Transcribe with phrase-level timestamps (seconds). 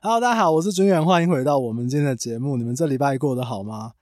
[0.00, 2.56] Hello，大家好，我是军远，欢迎回到我们今天的节目。
[2.56, 3.94] 你们这礼拜过得好吗？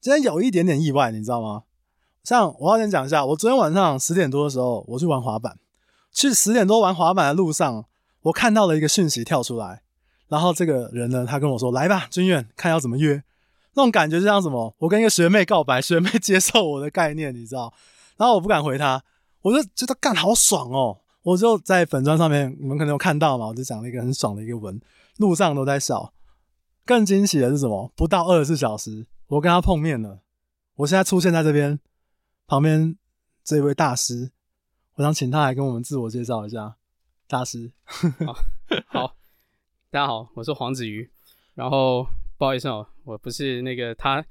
[0.00, 1.64] 今天有一点点意外，你知道吗？
[2.22, 5.58] 像我要先讲一下，我昨天晚上十点多的时候，我去玩滑板。
[6.10, 7.84] 去十点多玩滑板的路上，
[8.22, 9.82] 我看到了一个讯息跳出来，
[10.28, 13.22] 然后这个人呢，他跟我说：“来吧，军远，看要怎么约。”
[13.76, 14.74] 那种感觉就像什么？
[14.78, 17.70] 我跟一个学妹告白， 学妹接受我的概念，你知道？
[18.16, 19.02] 然后我不敢回她，
[19.42, 21.00] 我就觉得干好爽哦！
[21.24, 23.46] 我就在粉砖上面，你们可能有看到嘛？
[23.46, 24.80] 我就讲了一个很爽的一个文，
[25.16, 26.12] 路上都在笑。
[26.84, 27.90] 更惊喜的是什么？
[27.96, 30.20] 不到二十四小时，我跟他碰面了。
[30.76, 31.80] 我现在出现在这边，
[32.46, 32.96] 旁边
[33.42, 34.32] 这位大师，
[34.96, 36.76] 我想请他来跟我们自我介绍一下。
[37.26, 37.72] 大师，
[38.26, 38.36] 好，
[38.86, 39.16] 好，
[39.90, 41.10] 大家好，我是黄子瑜。
[41.54, 42.06] 然后
[42.36, 44.22] 不好意思哦，我不是那个他，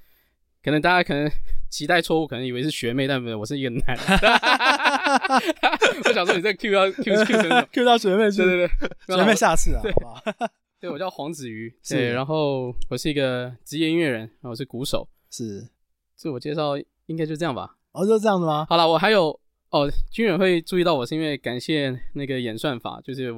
[0.62, 1.28] 可能大家可能
[1.73, 4.04] 期待错误，可能以为是学妹，但不是，我是一个男的。
[6.05, 7.68] 我想说你这 Q 到 Q Q 成？
[7.73, 8.68] Q 到学妹，对对
[9.08, 10.22] 对，学妹下次啊，对好吧？
[10.80, 15.67] 对，我叫黄子瑜，对，然后我是一个职业音乐人，然后我是鼓手，是，
[16.16, 17.75] 自我介绍应该就这样吧？
[17.94, 18.67] 哦，就这样子吗？
[18.69, 19.40] 好了，我还有
[19.72, 23.34] 哦，军远会注意到我是因为感谢那个演算法，就是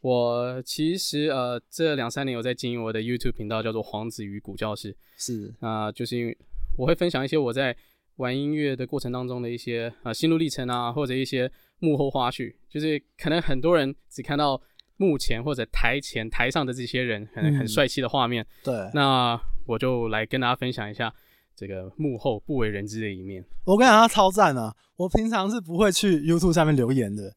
[0.00, 6.38] 我其实呃这两三年有在经营我的 YouTube 频道，叫做黄子瑜鼓教室，是啊、呃，就是因为
[6.76, 7.76] 我会分享一些我在
[8.16, 14.60] 玩音乐的过程当中的一些啊、呃、心路历程啊，或者一些幕后花絮，就是可能很多人只看到。
[14.96, 21.12] 幕前或者台前台上的这些人很很帅气的画面，嗯，对，那我就来跟大家分享一下
[21.56, 23.44] 这个幕后不为人知的一面。
[23.64, 24.72] 我跟你讲，他超赞啊！
[24.94, 27.34] 我平常是不会去 YouTube 下面留言的，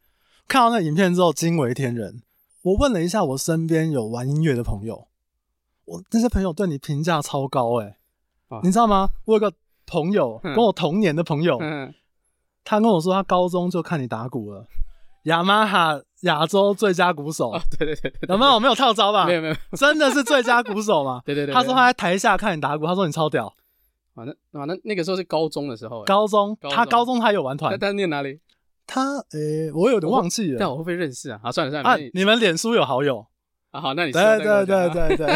[0.47, 2.21] 看到那影片之后惊为天人。
[2.61, 5.07] 我问了一下我身边有玩音乐的朋友，
[5.85, 7.95] 我那些朋友对你评价超高诶、欸
[8.49, 9.09] 啊、你知道吗？
[9.25, 9.51] 我有个
[9.85, 11.93] 朋友跟我同年的朋友，嗯，
[12.63, 14.65] 他跟我说他高中就看你打鼓了。
[15.23, 18.53] 雅马哈亚洲最佳鼓手，哦，对对对，对，有没有？
[18.53, 19.25] 我没有套招吧？
[19.25, 21.21] 没有没有，真的是最佳鼓手嘛？
[21.27, 23.53] 对，对对对，他说他在台下看你打鼓，他说你超屌。
[24.15, 28.39] 啊，那啊那那个时候是高中的时候，高中，高中他高中他有玩团，他他念哪里？
[28.87, 31.39] 他诶、欸，我有点忘记了，但我会不会认识啊？
[31.43, 33.27] 啊，算了算了，啊，你们脸书有好友
[33.71, 33.81] 啊？
[33.81, 35.27] 好，那你对对对对对。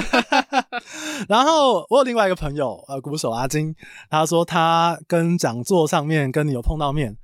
[1.29, 3.75] 然后我有另外一个朋友，呃，鼓手阿金，
[4.09, 7.18] 他说他跟讲座上面跟你有碰到面。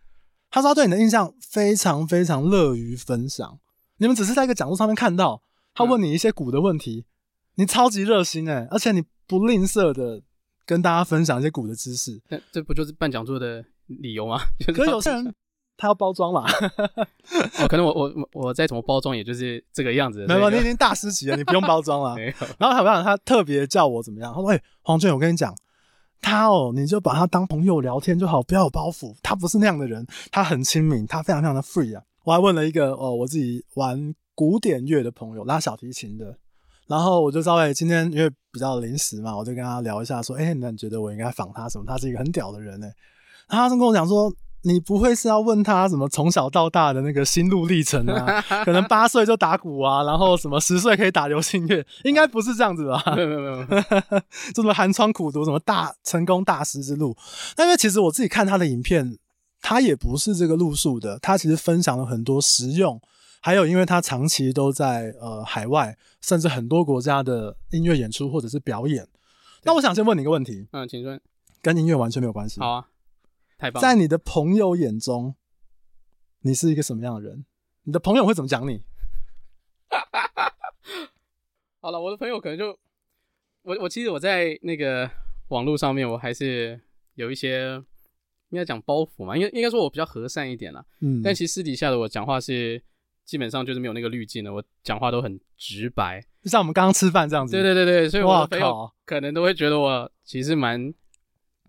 [0.50, 3.60] 他说他对你的印象非常非常乐于分享。
[3.98, 5.42] 你们只是在一个讲座上面看到
[5.74, 7.06] 他问你一些鼓的问题，嗯、
[7.56, 10.22] 你超级热心哎，而且你不吝啬的
[10.66, 12.22] 跟大家分享一些鼓的知识。
[12.30, 14.40] 那这不就是办讲座的理由吗？
[14.68, 15.34] 可是有些人
[15.78, 16.44] 他要包装嘛。
[17.60, 20.26] 哦，可能我我我再怎么包装，也就是这个样子。
[20.28, 22.16] 没有，你已经大师级了，你不用包装了。
[22.58, 24.34] 然后好像他特别叫我怎么样？
[24.34, 25.56] 他说：“哎，黄俊，我跟你讲。”
[26.20, 29.16] 他哦，你就把他当朋友聊天就好，不要有包袱。
[29.22, 32.02] 他不是那样的人，他很亲民，他非常非常的 free 啊。
[32.24, 36.36] 我还问了一个哦，我自己玩古典乐的朋友，拉小提琴的，
[36.88, 41.86] 然后我就稍微今天因为比较临时嘛，我就跟他聊一下，说，哎，那你觉得我应该仿他什么？
[41.88, 42.88] 他是一个很屌的人呢。
[43.48, 44.34] 他就跟我讲说。
[44.64, 48.42] 你不会是要问他什么从小到大的那个心路历程啊？
[48.66, 53.02] 可能八岁就打鼓啊，然后什么十岁可以打流行乐，应该不是这样子吧？
[53.16, 53.66] 没有没有没有，
[54.54, 57.16] 这 什么寒窗苦读，什么大成功大师之路？
[57.56, 59.18] 那因为其实我自己看他的影片，
[59.62, 63.00] 他也不是这个路数的，他其实分享了很多实用，
[63.40, 69.08] 还有因为他长期都在呃海外，甚至很多国家的音乐演出或者是表演。
[69.64, 71.20] 那我想先问你一个问题，嗯，请问，
[71.62, 72.60] 跟音乐完全没有关系。
[72.60, 72.86] 好啊。
[73.58, 73.82] 太棒！
[73.82, 75.36] 在你的朋友眼中，
[76.42, 77.46] 你是一个什么样的人？
[77.84, 78.84] 你的朋友会怎么讲你？
[81.80, 82.78] 好了，我的朋友可能就
[83.64, 85.10] 我，我其实我在那个
[85.48, 86.80] 网络上面，我还是
[87.16, 87.82] 有一些
[88.50, 90.86] 应该讲包袱嘛，应该应该说我比较和善一点啦。
[91.00, 92.84] 嗯，但其实私底下的我讲话是
[93.26, 97.54] 基本上就是没有那个滤镜的，我讲话都很直白，就像我们刚刚吃饭这样子。
[97.54, 100.94] 对对对对，所以我的朋友可能都会觉得我其实蛮。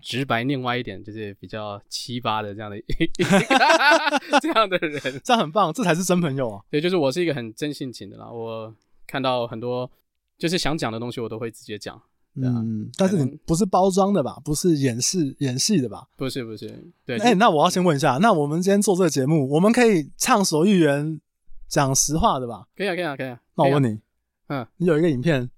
[0.00, 2.76] 直白，另外一点就是比较七八的这样的
[4.40, 6.62] 这样的人，这样很棒，这才是真朋友啊！
[6.70, 8.30] 对，就是我是一个很真性情的啦。
[8.30, 8.72] 我
[9.06, 9.90] 看到很多
[10.38, 12.00] 就是想讲的东西，我都会直接讲。
[12.34, 14.40] 嗯，但是你不是包装的吧？
[14.44, 16.06] 不是演戏演戏的吧？
[16.16, 16.68] 不是不是。
[17.04, 17.18] 对。
[17.18, 21.20] 哎、欸，那我要先问一下，那我们今天做这个节目，我们可以畅所欲言，
[21.66, 22.68] 讲实话的吧？
[22.76, 23.40] 可以啊，可以啊，可以啊。
[23.56, 23.98] 那我问你，
[24.46, 25.50] 嗯，你有一个影片，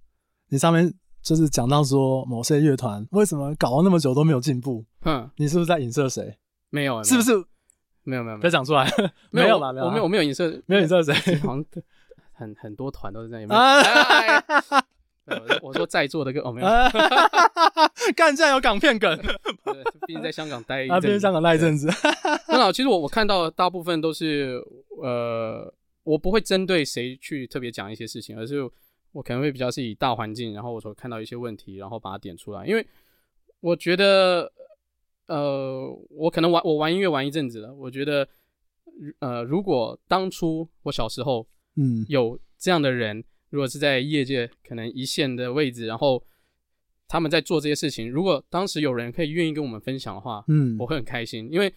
[0.48, 0.94] 你上面。
[1.22, 4.84] 就是讲到说某些乐团为什么搞了那么久都没有进步？
[5.04, 6.38] 嗯，你是不是在影射谁？
[6.70, 7.32] 没有，是不是？
[8.04, 8.90] 没有没有，别讲出来。
[9.30, 9.72] 没有吧？
[9.72, 11.12] 没有，我没有，我没有影射，没有影射谁？
[11.40, 11.64] 好像
[12.32, 13.48] 很很多团都是这样。
[13.50, 13.76] 啊！
[15.62, 16.66] 我说在座的跟哦没有，
[18.16, 19.16] 干，这样有港片梗。
[20.06, 21.88] 毕竟在香港待一阵，毕竟香港待一阵子。
[22.48, 24.60] 那好，其实我我看到大部分都是
[25.02, 28.68] 呃，我不会针对谁去特别讲一些事情，而是。
[29.12, 32.66] 我可能会比较是以大环境，然后我所看到一些问题，然后把它点出来。
[32.66, 32.86] 因为
[33.60, 34.52] 我觉得，
[35.26, 38.28] 呃，我可能玩我玩音乐玩一阵子了，我觉得，
[39.18, 41.46] 呃，如果当初我小时候，
[41.76, 46.22] 嗯，有这样的人，嗯、如果是在业界可能一线的位置，然后
[47.08, 51.48] 他们在做这些事情，如果当时有人可以愿意跟我们分享的话，嗯，我会很开心。
[51.50, 51.72] 因为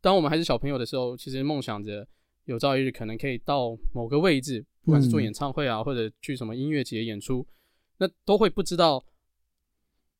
[0.00, 2.06] 当我们还是小朋友的时候，其实梦想着
[2.48, 4.66] 有朝一日可能可以到某个位置。
[4.84, 7.46] 不管是做演唱会啊，或者去什么音乐节演出，
[7.98, 9.04] 那都会不知道，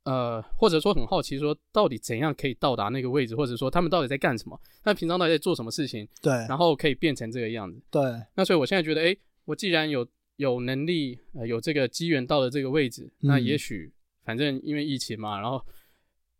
[0.04, 8.02] 呃，或者说很好奇，说到底怎样可以到达那个位置，或者说他们到底在干什么，他们平常到底在做什么事情，对，然后可以变成这个样子，对。
[8.34, 13.90] 那所以我现在觉得，诶，我既然有有能力，呃，有这个机缘到了这个位置，那也许
[14.22, 15.64] 反正因为疫情嘛，然后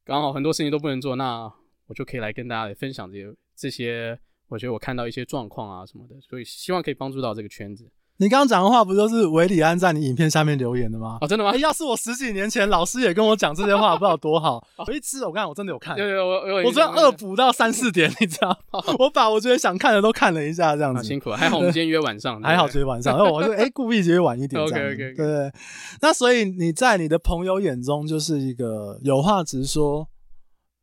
[0.05, 1.51] 刚好很多事情都不能做，那
[1.87, 7.89] 我就可以来跟大家来分享这些这些，我觉得我看到一些状况啊什么的，所以希望可以帮助到这个圈子。
[8.21, 11.19] 你刚刚讲的话不都是韦礼安在你影片下面留言的吗？
[11.21, 11.53] 哦，真的吗？
[11.53, 14.61] 欸、要是我十几年前老师也跟我讲这些话，不知道多好。
[14.85, 18.59] 我一吃，我刚才我真的有看，对对，我我我昨天恶补到三四点， 你知道？
[18.99, 21.05] 我把我觉得想看的都看了一下，这样子。
[21.05, 24.61] 辛苦了，还好我们今天约晚上，还好今天晚上，然后我就哎、欸、故意约晚一点。
[24.61, 25.15] OK OK OK。
[25.15, 25.53] 对，
[26.01, 30.09] 那所以你在你的朋友眼中就是一个有话直说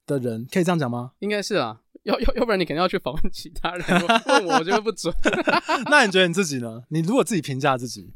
[0.08, 1.12] 的人，可以这样讲吗？
[1.20, 1.82] 应该是啊。
[2.06, 3.86] 要要要不然你肯定要去访问其他人，
[4.28, 5.14] 问我 我觉得不准。
[5.90, 6.84] 那你觉得你自己呢？
[6.90, 8.14] 你如果自己评价自己，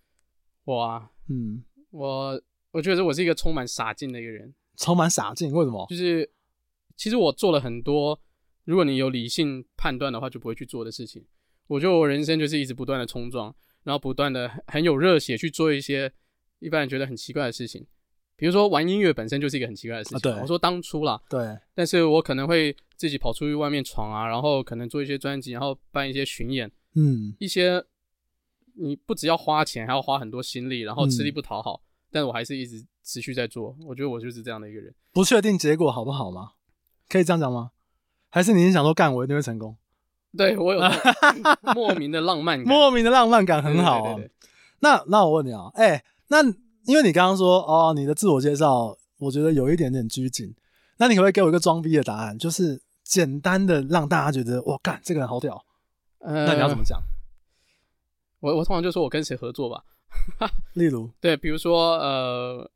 [0.64, 2.42] 我啊，嗯，我
[2.72, 4.54] 我觉得我是一个充满傻劲的一个人。
[4.76, 5.50] 充满傻劲？
[5.52, 5.86] 为什么？
[5.88, 6.30] 就是
[6.96, 8.20] 其实我做了很多，
[8.64, 11.24] 如果你有理性判断的话，就不会去做的事情。
[11.66, 13.54] 我觉得我人生就是一直不断的冲撞，
[13.84, 16.12] 然后不断的很有热血去做一些
[16.60, 17.86] 一般人觉得很奇怪的事情。
[18.36, 20.18] 比如说玩音乐本身就是一个很奇怪的事情。
[20.18, 27.82] 啊、对，我说当初啦，对，但是我可能会自己跑出去外面闯啊，然后可能做一些专辑，然后办一些巡演，嗯，一些
[28.74, 33.74] 你不只要花钱，还要花很多心力，然后吃力不讨好，嗯、但是我还是一直持续在做。
[33.86, 34.94] 我觉得我就是这样的一个人。
[35.12, 36.50] 不确定结果好不好吗？
[37.08, 37.70] 可以这样讲吗？
[38.28, 39.74] 还是你是想说干我一定会成功？
[40.36, 40.80] 对，我有
[41.74, 44.16] 莫名的浪漫感，莫名的浪漫感很好啊。
[44.80, 46.65] 那那我问你啊，哎、欸，那。
[46.86, 50.54] 因为你刚刚说哦，你的自我介绍，我觉得有一点点拘谨。
[50.98, 55.64] 那你可不可以给我一个装逼的答案，就是简单的让大家觉得哇，干这个人好屌。
[56.20, 57.02] 呃，那你要怎么讲？
[58.40, 59.82] 我我通常就说我跟谁合作吧。
[60.74, 62.70] 例如， 对，比如说呃，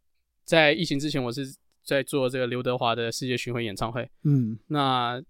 [0.44, 1.54] 在疫情之前，我是
[1.84, 4.10] 在做这个刘德华的世界巡回演唱会。
[4.24, 5.22] 嗯，那。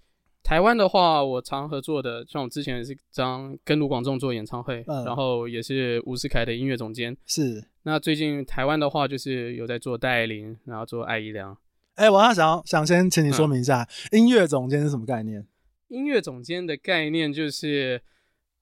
[0.42, 7.16] 台湾的话，我常合作的，像我之前也是张跟卢广仲做演唱会，嗯、然后也是吴思凯的音乐总监。
[7.26, 7.64] 是。
[7.82, 11.56] 那最近台湾的话，就是有在做戴爱玲，然后做艾怡良。
[11.94, 15.46] 哎、欸，我要想想先请你说明一下，嗯、音乐总监是什么概念？
[15.88, 18.00] 音乐总监的概念就是，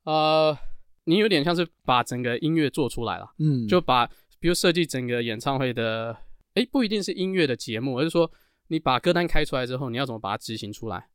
[0.05, 0.57] 呃，
[1.05, 4.07] 你有点像是把整个音乐做出来了，嗯，就把
[4.41, 6.13] 比如设计整个演唱会的，
[6.55, 8.31] 哎、欸，不一定是音乐的节目，而是说
[8.69, 11.09] 你把歌单开出来之后，你要怎么把它执行出来。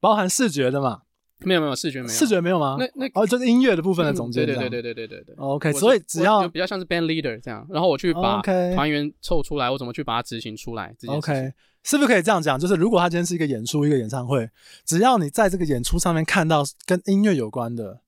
[0.00, 1.02] 包含视觉的嘛？
[1.42, 2.12] 没有没有视觉没有。
[2.12, 2.76] 视觉没有吗？
[2.78, 7.66] 那那哦就是音乐的部分的总结对对对对对对对 ok 所以只要比较像是 band leader 这样。
[7.70, 11.52] 然后我去把团员凑出来我怎么去把它执行出来 ok
[11.82, 12.58] 是不是可以这样讲？
[12.58, 14.50] 就是如果他今天是一个演出一个演唱会
[14.84, 18.00] 只要你在这个演出上面看到跟音乐有关的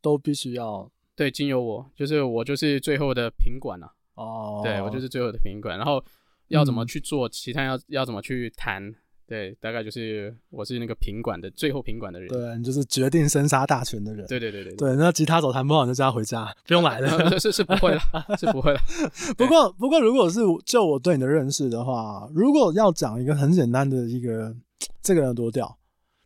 [0.00, 4.60] 都必须要对经由我就是我就是最后的品管了哦。
[4.62, 5.76] 对我就是最后的品管。
[5.76, 6.00] 然后
[6.46, 8.94] 要怎么去做其他要要怎么去谈
[9.28, 12.26] 对，大概就是我是那个品管的最后品管的人。
[12.28, 14.26] 对，你就是决定生杀大权的人。
[14.26, 14.74] 对对对对。
[14.74, 17.30] 对，那吉他手弹不好，你就叫他回家，不用来了。
[17.32, 18.00] 是是是不会了，
[18.38, 18.80] 是不会了。
[19.36, 24.56] 不过不过，如果是就我对你的认识的话，如果要讲一个很简单的一个
[25.02, 25.78] 这个人多屌，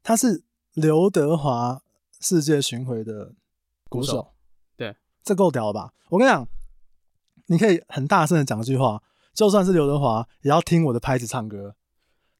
[0.05, 0.45] 他是
[0.75, 1.83] 刘德华
[2.21, 3.33] 世界巡回的
[3.89, 4.13] 鼓手。
[4.13, 4.29] 鼓手
[4.77, 4.95] 对，
[5.25, 5.93] 这够屌了吧？
[6.09, 6.47] 我跟你讲，
[7.49, 9.03] 你可以很大声的讲一句话，
[9.35, 11.75] 就算是刘德华，也要听我的拍子唱歌。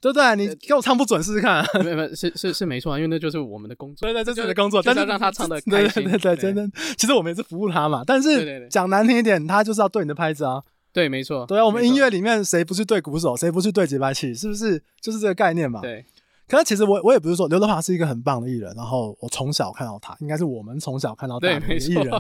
[0.03, 1.65] 对对，你给我唱不准试试看。
[1.85, 4.05] 没没是是是没错啊，因为那就是我们的工作。
[4.09, 6.03] 对对，这是工作，但是让他唱的开心。
[6.03, 6.69] 对对对，真的。
[6.99, 10.61] 其实我们也是服务他嘛，但是讲难听一点，他就是要对你的拍子啊。
[10.93, 11.47] 对，没错。
[11.47, 15.81] 对啊，我们音乐里面谁不是对鼓手，谁不是对节拍器，是不是就是这个概念嘛？
[15.81, 16.05] 对。
[16.49, 22.11] 可是其实我我也不是说刘德华是一个很棒的艺人，然后我从小看到他，应该是我们从小看到大的艺人。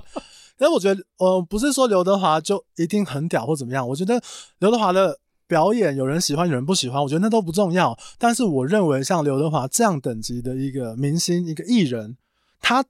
[0.57, 4.23] 但是我觉得，呃，不是说刘德华就一定很屌或怎么样，我觉得
[4.61, 5.19] 刘德华的。
[5.53, 7.95] 表演有人喜欢，有人不喜欢，我觉得那都不重要。
[8.19, 12.17] 但是我认为像刘德华这样等级的一个明星、一个艺人，
[12.59, 12.83] 他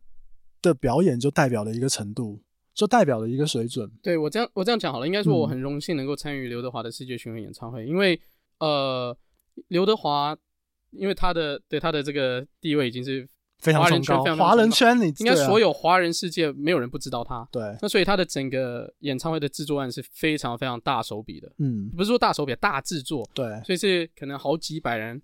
[0.60, 2.40] 的表演就代表了一个程度，
[2.72, 3.90] 就代表了一个水准。
[4.00, 8.20] 对，我这样我这样讲好了，应该说我很荣幸能够参与刘德华的世界巡回演唱会，因为
[8.60, 9.16] 呃，
[9.66, 10.36] 刘德华
[10.92, 13.28] 因为他的对他的这个地位已经是
[13.62, 17.48] 非常崇高，华人圈你应该所有华人世界没有人不知道他。
[17.52, 21.48] 对，那所以他的整个演唱会的制作案是非常非常大手笔的。
[21.58, 23.24] 嗯，不是说大手笔，大制作。
[23.32, 25.22] 对，所以是可能好几百人，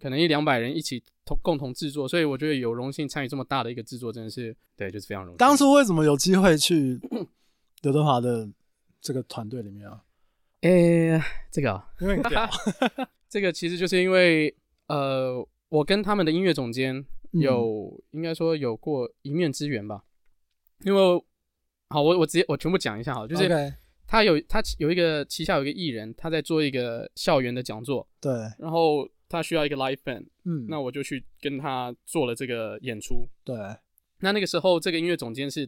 [0.00, 2.08] 可能一两百人一起同共同制作。
[2.08, 5.36] 所以我觉得有荣幸参与这么大的一个制作，真的是对，就是非常荣幸。
[5.36, 6.98] 当初为什么有机会去
[7.82, 8.48] 刘德华的
[9.02, 10.00] 这个团队里面啊？
[10.62, 12.18] 诶、欸，这个、啊，因为
[13.28, 14.56] 这个其实就是因为
[14.86, 17.04] 呃，我跟他们的音乐总监。
[17.40, 20.04] 有，嗯、应该说有过一面之缘吧，
[20.84, 21.24] 因为
[21.88, 23.48] 好，我我直接我全部讲一下哈，就是
[24.06, 33.56] 他有他有一个旗下有一个艺人，他在做一个校园的讲座，对，然后他需要一个 live band，嗯，那我就去跟他做了这个演出，对，
[34.20, 35.66] 那那个时候这个音乐总监是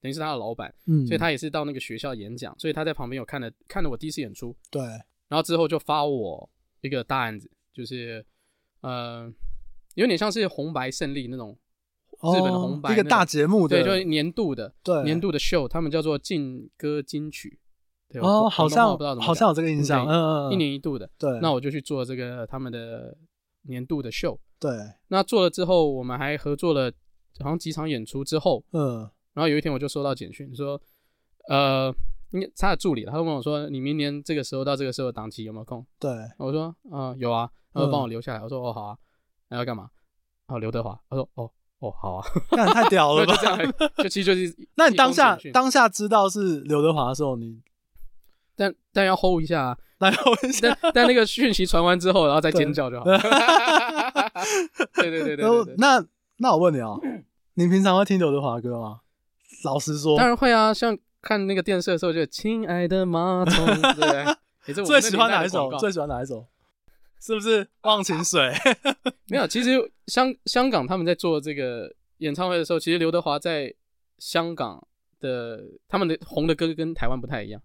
[0.00, 4.82] 等于是他的老板，嗯，所以他也是到那个学校演讲，所以他在旁边有看了看了我第一次演出，对，
[5.28, 8.24] 然后之后就发我一个大案子，就是
[8.80, 9.32] 呃。
[9.94, 11.58] 有点像是红白胜利那种
[12.20, 17.60] 日本的红白、哦、一个大节目，对，就是年度的，对，年度的秀，他们叫做劲歌金曲，
[18.08, 23.16] 对哦，好像不知道怎么好像有这个印象，嗯嗯，一年一度的，对，那我就去做这个他们的
[23.62, 24.70] 年度的秀，对，
[25.08, 26.90] 那做了之后，我们还合作了
[27.40, 30.80] 好像几场演出之后，嗯，然后有一天我就收到简讯说，
[31.48, 31.94] 呃，
[32.32, 35.86] 应该他的助理，他就问我说，你明年这个时候到这个时候档期有没有空？
[36.00, 38.98] 对，我说，嗯，有啊，他说帮我留下来，我说，哦，好啊。
[39.50, 39.88] 还要干嘛？
[40.48, 40.98] 哦，刘德华。
[41.10, 41.50] 他说：“哦，
[41.80, 43.34] 哦，好啊，那太屌了吧！
[43.38, 44.56] ”就这样，就其实就是。
[44.76, 47.60] 那你当下当下知道是刘德华的时候，你
[48.56, 50.76] 但但要 hold 一下啊， 但 hold 一下。
[50.82, 53.04] 但但那个讯息传完之后，然后再尖叫就好。
[53.04, 53.18] 对
[55.10, 55.74] 对对对。
[55.76, 56.04] 那
[56.38, 56.94] 那我问你啊，
[57.54, 59.00] 你平常会听刘德华的歌吗？
[59.64, 60.72] 老实说，当然会啊。
[60.72, 63.66] 像看那个电视的时候，就“亲爱的马桶”，
[64.64, 65.70] 对，最喜欢哪一首？
[65.78, 66.46] 最喜欢哪一首？
[67.20, 68.52] 是不是忘情水？
[69.28, 69.70] 没有，其实
[70.06, 73.74] 香香港他们在做这个演唱会的时候，其实刘德华在
[74.18, 74.86] 香港
[75.20, 77.60] 的他们的红的歌跟台湾不太一样。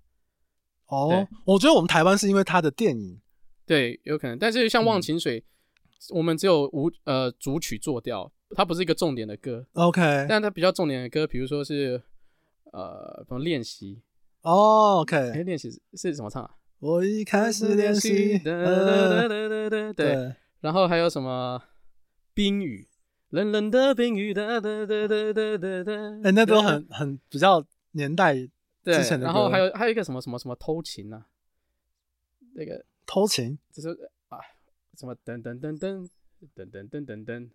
[0.88, 3.20] 哦，我觉得我们台湾是因为他的电影，
[3.66, 4.38] 对，有可能。
[4.38, 9.66] 但是像忘情水，嗯、我们只有无呃主曲做掉，它不是一个重点的歌。
[9.74, 12.02] OK，但它比较重点的歌，比如说是
[12.72, 14.02] 呃什么练习。
[14.42, 16.52] 哦，OK，哎，练习是，是什么唱啊？
[16.84, 18.54] 我一开始练习，对，
[20.60, 21.64] 然后还有什么
[22.34, 22.86] 冰雨，
[23.30, 24.60] 冷冷的冰雨，哎，
[26.34, 29.26] 那都很很比较年代之前的。
[29.26, 31.28] 然后还有还有一个什么什么什么偷情啊？
[32.56, 33.88] 那个偷情，就是
[34.28, 34.38] 啊，
[35.00, 36.10] 什么噔噔噔噔
[36.54, 37.50] 噔噔噔噔噔。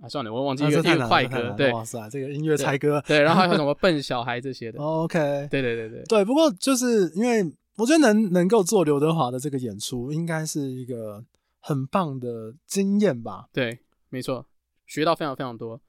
[0.00, 6.04] 啊，算了，我忘记一个一个快歌，对，哇塞，这个音乐猜歌，对，然后还有什么笨小孩这些的，OK，对对对对。
[6.04, 7.52] 对，不过就是因为。
[7.76, 11.24] 我觉得能能够做刘德华的这个演出，应该是一个
[11.58, 13.48] 很棒的经验吧？
[13.52, 13.78] 对，
[14.10, 14.46] 没错，
[14.86, 15.80] 学到非常非常多，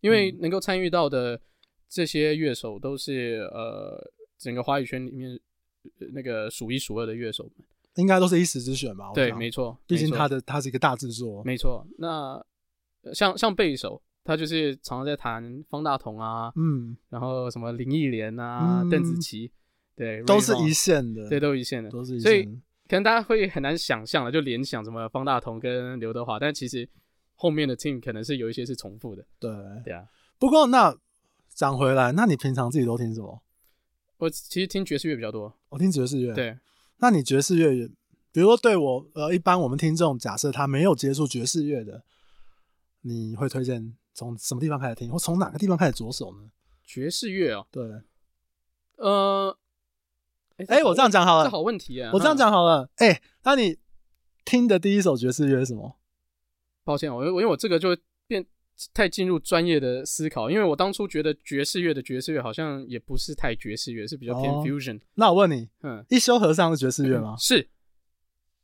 [0.00, 1.40] 因为能够参与到的
[1.88, 5.38] 这些乐手都是、嗯、呃整个华语圈里面
[6.12, 9.10] 那个数一数二的乐手们，应该都是一时之选吧？
[9.12, 11.84] 对，没错，毕竟他的他是一个大制作，没错。
[11.98, 12.40] 那
[13.12, 19.50] 像像贝手，他就是常常在弹方大同啊，嗯，然后什么林忆莲啊、邓紫棋。
[19.96, 22.30] 对，都是一线的，对，都一线的，都是一线的。
[22.30, 22.44] 所以
[22.88, 26.88] 可能大家会很难想象了，就联想什么方大同跟刘德华，但其实
[27.34, 29.24] 后面的 team 可能是有一些是重复的。
[29.38, 29.50] 对，
[29.84, 30.04] 对啊。
[30.38, 30.94] 不过那
[31.48, 33.42] 讲回来，那你平常自己都听什么？
[34.18, 35.56] 我其实听爵士乐比较多。
[35.68, 36.34] 我听爵士乐。
[36.34, 36.58] 对。
[36.98, 37.88] 那你爵士乐，
[38.32, 42.04] 比如说对我呃，一般我们听众，假设他没有接触爵士乐的，
[43.02, 46.50] 你会推荐从什么地方开始听，或从哪个地方开始着手呢？
[46.84, 47.82] 爵士乐哦，对，
[48.96, 49.56] 呃。
[50.56, 52.10] 哎、欸，我这样讲好了，这好问题啊！
[52.14, 53.76] 我这样讲好了，哎、欸，那你
[54.44, 55.98] 听的第一首爵士乐是什么？
[56.84, 57.96] 抱歉，我我因为我这个就
[58.26, 58.44] 变
[58.92, 64.98] 太进入专业的思考，因为我当初觉得爵士乐的爵士乐好像也不是太爵士乐，是比较偏 fusion。
[64.98, 67.34] 哦、那我问你，嗯，一休和尚是爵士乐吗？
[67.38, 67.68] 是，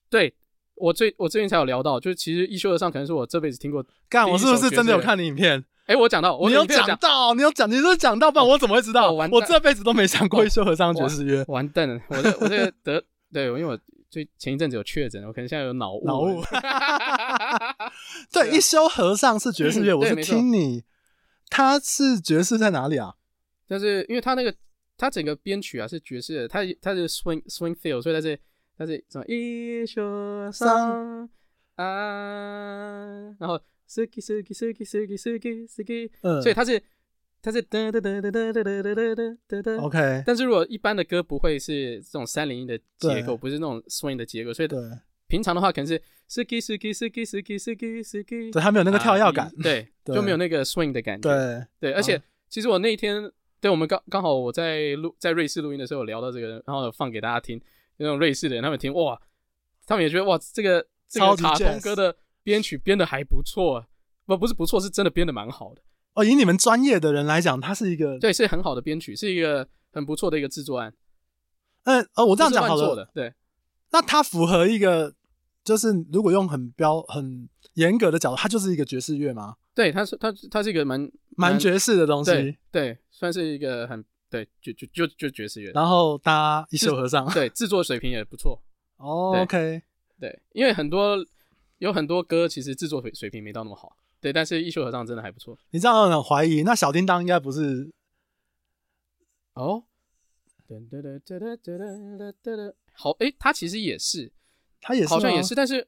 [0.09, 0.35] 对，
[0.77, 3.85] 我最我最近才有聊到，就是其实一休和尚可能是我这辈子听过。
[4.09, 5.65] 干，我是不是真的有看你影片？
[5.91, 9.11] 哎，我讲到，你有讲到，你有讲，你是讲到，不然我怎么会知道？
[9.11, 12.01] 我这辈子都没想过一休和尚爵士乐，完蛋了！
[12.07, 13.77] 我这我这个得对，因为我
[14.09, 16.07] 最前一阵子有确诊，我可能现在有脑雾。
[16.07, 16.41] 脑雾。
[18.33, 20.85] 对，一休和尚是爵士乐， 我是听你，
[21.49, 23.15] 他是爵士在哪里啊？
[23.69, 24.55] 就是因为他那个
[24.97, 28.39] 他整个编曲啊是爵士的，他他是 swing swing feel，所以他是
[28.79, 31.29] 他是什么一休和尚
[31.75, 33.61] 啊，然后。
[33.91, 36.81] 斯基斯基斯基斯基斯基斯基，嗯，所以它是
[37.43, 40.23] 它是哒哒哒哒哒哒哒哒哒哒，OK。
[40.25, 44.69] 但是如果一般的歌不会是这种三连音的结构，不是那种 swing 的结构，所以
[45.27, 51.67] 平常的话可能是 suki suki suki suki suki suki，对，它没有那个跳跃感， 对，就没有那个 swing 的感觉，对。
[51.81, 51.93] 对。
[51.93, 53.29] 而且其实我那一天，
[53.61, 57.61] 对我们刚刚好我在录在瑞士录音的时候聊到这个，然后放给大家听，
[57.97, 59.21] 那种瑞士的人他们听哇，
[59.85, 62.15] 他们也觉得哇，这个这个卡通歌的
[62.51, 63.87] 编曲编的还不错，
[64.27, 65.81] 不不是不错，是真的编的蛮好的。
[66.15, 70.93] 哦，以你们专业的人来讲，它是一个对，是很好的编曲，是一个很不错的一个制作案。
[71.85, 73.33] 嗯，呃，我这样讲好了，对。
[73.93, 75.15] 那它符合一个，
[75.63, 79.55] 就是如果用很标很严格的角度，它就是一个爵士乐吗？
[79.73, 85.71] 对，它是它它是一个蛮蛮爵士的东西，对，对，算是一个很对，就就就就爵士乐。
[85.71, 88.61] 然后搭一首和尚，对，制作水平也不错。
[88.97, 89.81] 哦，OK，
[90.19, 91.17] 对，因为很多
[91.81, 93.97] 有很多歌其实制作水水平没到那么好。
[94.21, 95.59] 对但是一休和尚真的还不错。
[95.71, 97.91] 你这样让人怀疑那小叮当应该不是
[99.55, 99.85] 哦。
[102.93, 104.33] 好诶他其实也是。
[104.81, 105.87] 他也是好像也是但是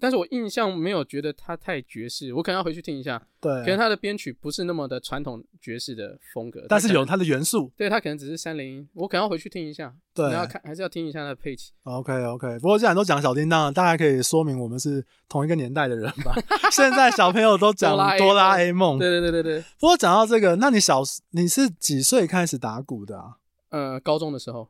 [0.00, 3.22] 但是我印象没有觉得它太爵士，我可能要回去听一下。
[3.40, 7.70] 对，可能它的编曲不是那么的传统爵士的风格，但是有它的元素。
[7.76, 9.94] 对，它可能只是三连音，我可能要回去听一下。
[10.12, 11.72] 对，要看还是要听一下它的配器。
[11.84, 16.34] OK OK，不过既然都讲小叮当了，大家可以说明我们是同一个年代的人吧。
[16.72, 18.98] 现在小朋友都讲哆啦 A 梦。
[18.98, 19.64] 对对对对对。
[19.78, 23.36] 不过讲到这个，那你小你是几岁开始打鼓的啊？
[23.70, 24.68] 呃，高中的时候，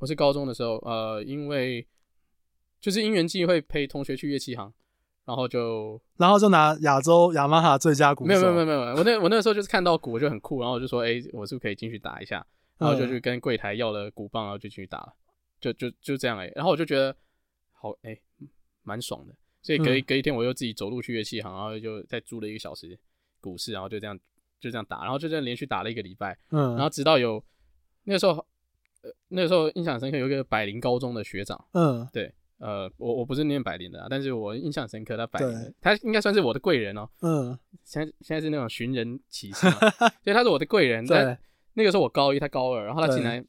[0.00, 1.86] 我是高中的时候，呃，因为
[2.80, 4.72] 就是因缘际会陪同学去乐器行。
[5.24, 8.28] 然后就，然后就拿亚洲雅马哈最佳鼓手。
[8.28, 12.46] 没有没有没有没有，我那我那个时候就是看到鼓我就很酷，然后我就说，哎，我是不是可以进去打一下？
[12.78, 15.12] 然后就去跟柜台要了鼓棒，然后就进去打了，
[15.60, 16.48] 就就就这样哎。
[16.54, 17.12] 然后我就觉得
[17.72, 18.16] 好哎，
[18.84, 19.34] 蛮爽的。
[19.62, 22.96] 所以隔一隔一天我又自己走路去乐器行，然后就再租了一个小时
[23.40, 24.16] 鼓室，然后就这样
[24.60, 26.38] 就这样打，然后就这样连续打了一个礼拜。
[26.50, 26.76] 嗯。
[26.76, 27.42] 然后直到有
[28.04, 28.34] 那个时候，
[29.02, 31.64] 呃，那个时候印象深刻，有一个百灵高中的学长。
[31.72, 32.08] 嗯。
[32.12, 32.32] 对。
[32.58, 37.08] 呃，我我不是念百灵的啊，但是我印象深刻，他百灵，他应该算是我的贵人哦。
[37.20, 39.78] 嗯，现在现在是那种寻人启事嘛，
[40.24, 41.06] 所以他是我的贵人。
[41.06, 41.36] 对，
[41.74, 43.44] 那个时候我高一，他高二，然后他进来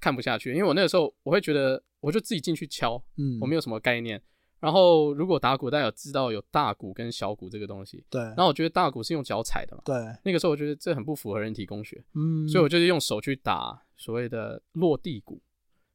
[0.00, 4.20] 看不下去，因为我那个时候我会觉得，我就自己进去敲，嗯，我没有什么概念。
[4.60, 8.20] 然后如果打鼓，大家有知道有大鼓跟小鼓这个东西，对。
[8.20, 9.94] 然后我觉得大鼓是用脚踩的嘛，对。
[10.24, 15.40] 那个时候我觉得这很不符合人体工学，嗯，所以我就是用手去打所谓的落地鼓。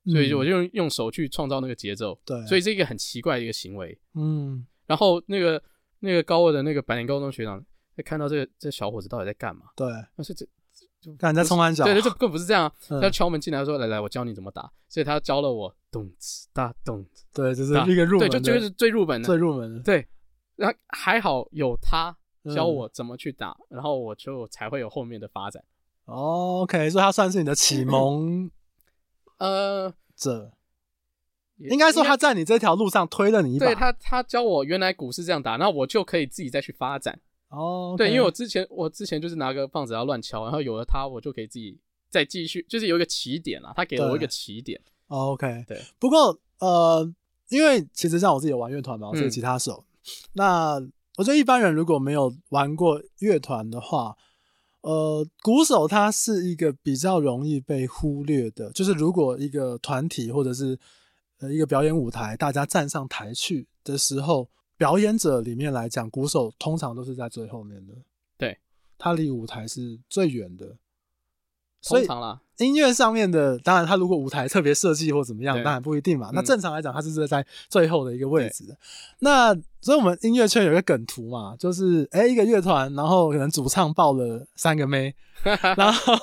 [0.06, 4.66] 所以我就用用手去创造那个节奏，对，所以是一个很奇怪的一个行为，嗯。
[4.86, 5.62] 然后那个
[6.00, 7.64] 那个高二的那个百年高中学长，
[7.96, 9.68] 在看到这个这小伙子到底在干嘛？
[9.78, 9.88] 对，
[10.18, 10.46] 那是这
[11.00, 20.06] 就看在冲完脚，对，这更不是这样，他敲门进来说：“来来，我教你怎么打。”所以他教了我咚次大咚，对，就是一个入门，对，就就是最入门的，最入门的，对。
[20.56, 22.16] 然后还好有他
[22.54, 25.64] 教我怎么去打，然后我就才会有后面的发展。
[26.06, 28.52] OK，所以他算是你的启蒙。
[29.44, 30.54] 呃，这
[31.58, 33.66] 应该说他在你这条路上推了你一把。
[33.66, 37.20] 对，他，他教我原来鼓是这样打，那我就可以自己再去发展。
[37.50, 41.78] 哦，okay，对，因为我之前我之前就是拿个棒子要乱敲，然后有了他，我就可以自己
[42.10, 43.74] 再继续，就是有一个起点啊。
[43.76, 44.80] 他给了我一个起点。
[45.08, 45.82] OK，对。
[46.00, 47.14] 不过呃，
[47.50, 49.84] 因为其实像我自己有玩乐团嘛，我是吉他手。
[49.86, 50.74] 嗯，那
[51.18, 54.16] 我觉得一般人如果没有玩过乐团的话，
[54.84, 60.78] 呃，鼓手他是一个比较容易被忽略的，就是如果一个团体或者是
[61.40, 67.94] 呃一个表演舞台，大家站上台去的时候，表演者里面来讲，鼓手通常都是在最后面的，
[68.38, 68.60] 对，
[68.98, 70.78] 他离舞台是最远的。
[71.82, 76.30] 通常啦，音乐上面的，当然他如果舞台特别设计或怎么样，当然不一定嘛。
[76.34, 78.66] 那正常来讲，他是在最后的一个位置。
[79.20, 85.16] 那所以我们音乐圈有一个梗图嘛，就是哎、欸，一个乐团，然后可能主唱抱了三个妹，
[85.76, 86.14] 然后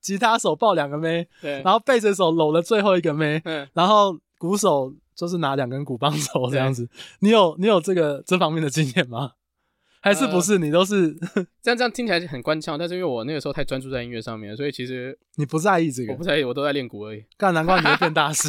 [0.00, 6.88] 吉他手抱两个妹，对，然后背着手搂了最后一个妹，然后鼓手就是拿两根鼓棒手这样子。
[7.18, 9.32] 你有你有这个这方面的经验吗？
[10.06, 11.12] 还是不是你都是
[11.60, 11.76] 这样？
[11.76, 17.24] 这样听起来很官腔，但是因为我那个时候太专注在音乐上面，所以其实 你不在意这个，我不在意，我都在练鼓而已。
[17.36, 18.48] 干，难怪你会变大师。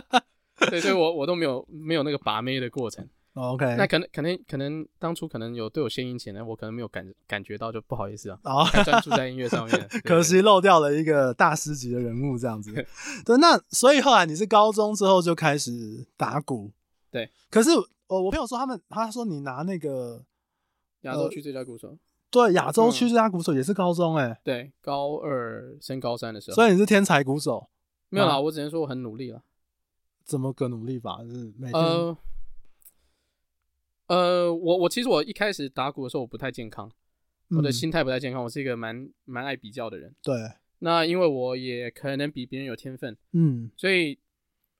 [0.70, 3.06] 对，所以我我都没有没有那个把妹的过程。
[3.34, 8.38] OK，那可能可能可能当初可能有对我献殷勤呢，我可能没有感感觉到，就不好意思啊。
[8.44, 12.72] 哦，太专注在音乐上面，可惜漏掉了一个大师级的人物这样子。
[12.72, 16.72] 对，那所以后来你是高中之后就开始打鼓。
[17.10, 17.68] 对，可是
[18.08, 20.24] 我我朋友说他们他说你拿那个。
[21.06, 21.98] 亚洲区最佳鼓手，呃、
[22.30, 27.68] 对，亚洲区最佳鼓手也是高中哎、欸，对，高二升高三的时候，所以你是天才鼓手，
[28.08, 29.42] 没有啦，我只能说我很努力了。
[30.24, 31.22] 怎么个努力法？
[31.22, 32.18] 就是每天，呃，
[34.08, 36.90] 呃，我我其实我一开始打鼓的时候我不太健康，
[37.50, 40.12] 嗯、我的心态不太健康，我是一个蛮蛮爱比较的人。
[40.22, 40.34] 对，
[40.80, 44.18] 那因为我也可能比别人有天分，嗯，所以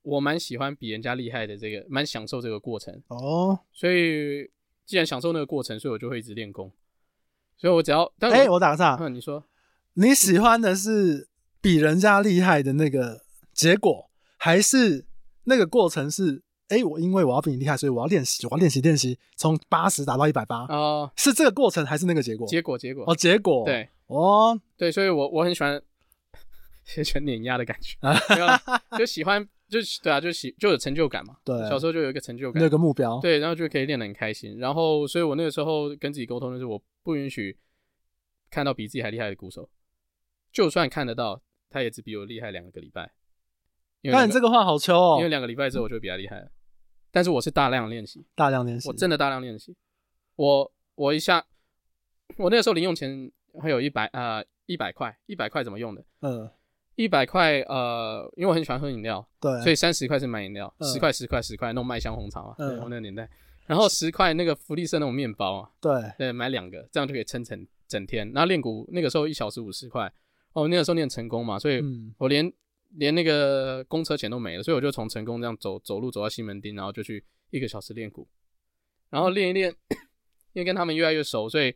[0.03, 3.61] 我蛮喜欢比人家厉害的这个，蛮享受这个过程哦。
[3.73, 4.51] 所以
[4.87, 6.73] 既然享受那个过程，所以我就会一直练功。
[7.59, 9.45] 所以我只要，哎、欸，我打个岔，嗯，你说
[9.95, 11.29] 你喜欢的是
[11.61, 13.23] 比人家厉害的那个
[13.53, 15.05] 结果，还是
[15.45, 16.43] 那个过程是？
[16.69, 20.65] 哎、欸，我因为我要比你厉害，所以我要练习，我要练习练习，从八十打到一百八。
[20.65, 22.45] 哦，是这个过程还是那个结果？
[22.49, 23.05] 结果，结果。
[23.07, 23.65] 哦，结果。
[23.65, 25.81] 对，哦，对，所以我我很喜欢，
[26.93, 27.97] 很喜欢碾压的感觉，
[28.99, 31.37] 就喜欢，就对啊，就喜就有成就感嘛。
[31.45, 33.19] 对，小时候就有一个成就感，那个目标。
[33.21, 34.59] 对，然后就可以练得很开心。
[34.59, 37.59] 然后，所以我那个时候跟自己沟通的是，我不允许
[38.51, 39.69] 看到比自己还厉害的鼓手，
[40.53, 43.13] 就算看得到，他也只比我厉害两个礼拜。
[44.03, 46.49] 那你这个话好秋哦，因为两个礼拜之后我就会比他厉害了。
[47.11, 49.75] 但是我是大量练习，大量练习，我真的大量练习。
[50.37, 51.45] 我我一下，
[52.37, 56.05] 我那个时候零用钱还有一百啊一百块，一百块怎么用的？
[56.21, 56.49] 嗯，
[56.97, 63.31] 一百块呃，因为我很喜欢喝饮料，对，所以三十块是买饮料，十块十块十块那种麦香红茶嘛，嗯，我那个年代。
[63.67, 68.31] 然后十块那个福利社那种面包啊，对对，买两个，这样就可以撑成整天。
[68.33, 70.13] 然后练鼓那个时候一小时五十块，
[70.53, 71.81] 哦，那个时候练成功嘛，所以
[72.19, 72.53] 我连。
[72.93, 78.27] 连那个公车钱都没了，所以我就从成功这样走走路走到西门町，然后就去一个小时练鼓，
[79.11, 79.75] 然后练一练，
[80.55, 81.75] 因为跟他们越来越熟，所以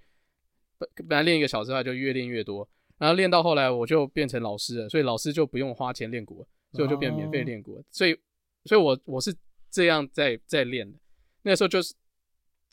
[0.78, 2.66] 本本来练一个小时的话就越练越多，
[3.00, 8.14] 然后练到后来我就变成老师了，所以老师就不用花钱练鼓了，所以我就变免费练鼓了，所以
[8.66, 9.34] 所以我我是
[9.70, 10.98] 这样在在练的，
[11.40, 11.94] 那时候就是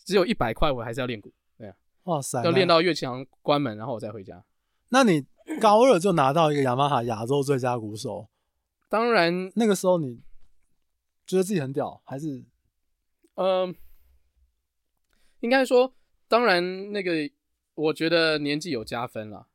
[0.03, 4.43] 只有一百块，我还是要练鼓，对啊，哇塞，要练到乐器行关门，然后我再回家。
[4.89, 5.25] 那你
[5.61, 8.27] 高二就拿到一个雅马哈亚洲最佳鼓手？
[8.89, 10.21] 当然，那个时候你
[11.25, 12.43] 觉得自己很屌，还是？
[13.35, 13.73] 嗯，
[15.41, 15.93] 应该说，
[16.27, 17.11] 当然那个，
[17.75, 19.47] 我觉得年纪有加分啦，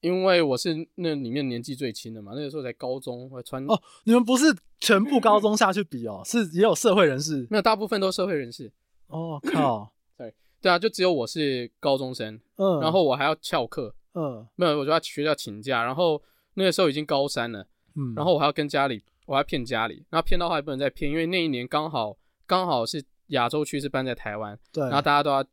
[0.00, 3.80] 因为我是那里面年纪最轻的嘛，那个时候才高中，会穿哦。
[4.04, 4.46] 你们不是
[4.78, 8.72] 全部高中下去比哦，是也有社会人士，没有，大部分都是社会人士。
[9.08, 16.22] 哦靠， 对对啊，就只有我是高中生，嗯，然后我还要翘课，嗯，没有，我就要学校请假，然后
[16.54, 17.66] 那个时候已经高三了。
[17.96, 25.44] 嗯，然后我还要跟家里，我还要骗家里，然后骗到话也不能再骗，因为那一年刚好刚好是亚洲区是搬在台湾，对，然后大家都要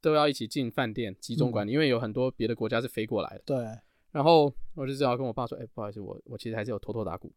[0.00, 3.56] 都要一起进饭店集中管理，嗯、因为有很多别的国家是飞过来的，对。
[4.12, 7.32] 然后我就只好跟我爸说，哎、欸，不好意思，我我其实还是有偷偷打鼓。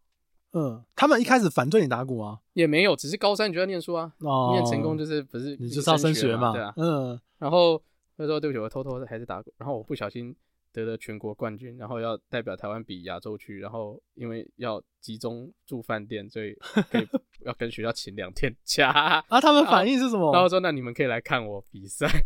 [0.53, 2.39] 嗯，他们一开始反对你打鼓啊？
[2.53, 7.19] 也没有，只是高三你就要念书啊，哦、念成功就是不是你就是要升学嘛，对啊，嗯。
[7.39, 7.81] 然后
[8.17, 10.35] 他说对不起，我偷偷还是打鼓，然后我不小心。
[10.73, 16.53] 得了全国冠军，然后要代表台湾比亚洲区，然后因为要集中住饭店，所以
[16.89, 17.05] 可以
[17.45, 18.89] 要跟学校请两天假。
[19.29, 20.31] 啊，他们反应是什么？
[20.33, 22.07] 然后说：“那你们可以来看我比赛。”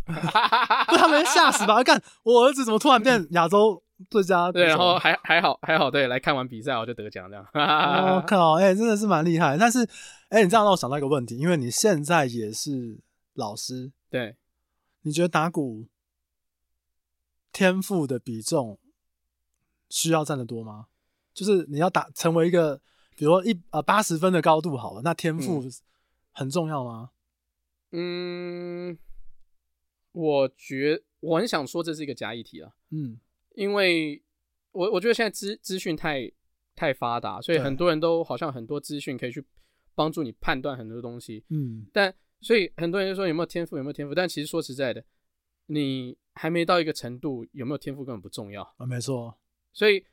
[0.87, 1.83] 他们吓死吧？
[1.83, 4.51] 看我儿子怎么突然变亚洲最佳？
[4.51, 7.45] 对，然后还还好还好，对，来看完比赛我就得奖这样。
[7.53, 9.57] 我 靠，哎，真的是蛮厉害。
[9.57, 9.87] 但是，
[10.29, 12.99] 哎，你这样让我想到一个问题，因为你现在也是
[13.33, 14.35] 老师，对，
[15.01, 15.87] 你觉得打鼓？
[17.53, 18.77] 天赋的比重
[19.89, 20.87] 需要占得多吗？
[21.33, 22.81] 就是你要打成为一个，
[23.15, 25.63] 比如说一呃八十分的高度好了，那天赋
[26.31, 27.11] 很重要吗？
[27.91, 28.97] 嗯，
[30.11, 32.71] 我觉我很想说这是一个假议题啊。
[32.91, 33.19] 嗯，
[33.55, 34.21] 因为
[34.71, 36.31] 我我觉得现在资资讯太
[36.75, 39.43] 太发达，所以很多人都好像很多资讯可以去
[39.93, 41.43] 帮助你判断很多东西。
[41.49, 44.13] 嗯，但所以很多人就说有没有天赋，有没有天赋？
[44.13, 45.03] 但其实说实在的，
[45.67, 46.17] 你。
[46.37, 49.39] 还没到一个程度，有没有天赋根本不重要啊，没错。
[49.71, 50.05] 所以，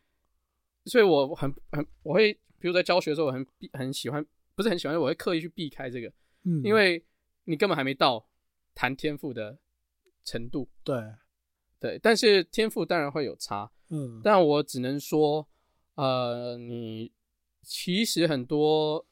[0.85, 6.13] 所以我很很我会，比如在教学的时候，我很很喜欢，不是很喜欢，我会刻意去避开这个，
[6.45, 7.05] 嗯，因为
[7.45, 8.27] 你根本还没到
[8.75, 9.59] 谈天赋的
[10.25, 10.97] 程度，对，
[11.81, 11.99] 对。
[11.99, 15.49] 但是天赋当然会有差，嗯，但我只能说，
[15.97, 17.13] 呃，你
[17.63, 19.05] 其实很多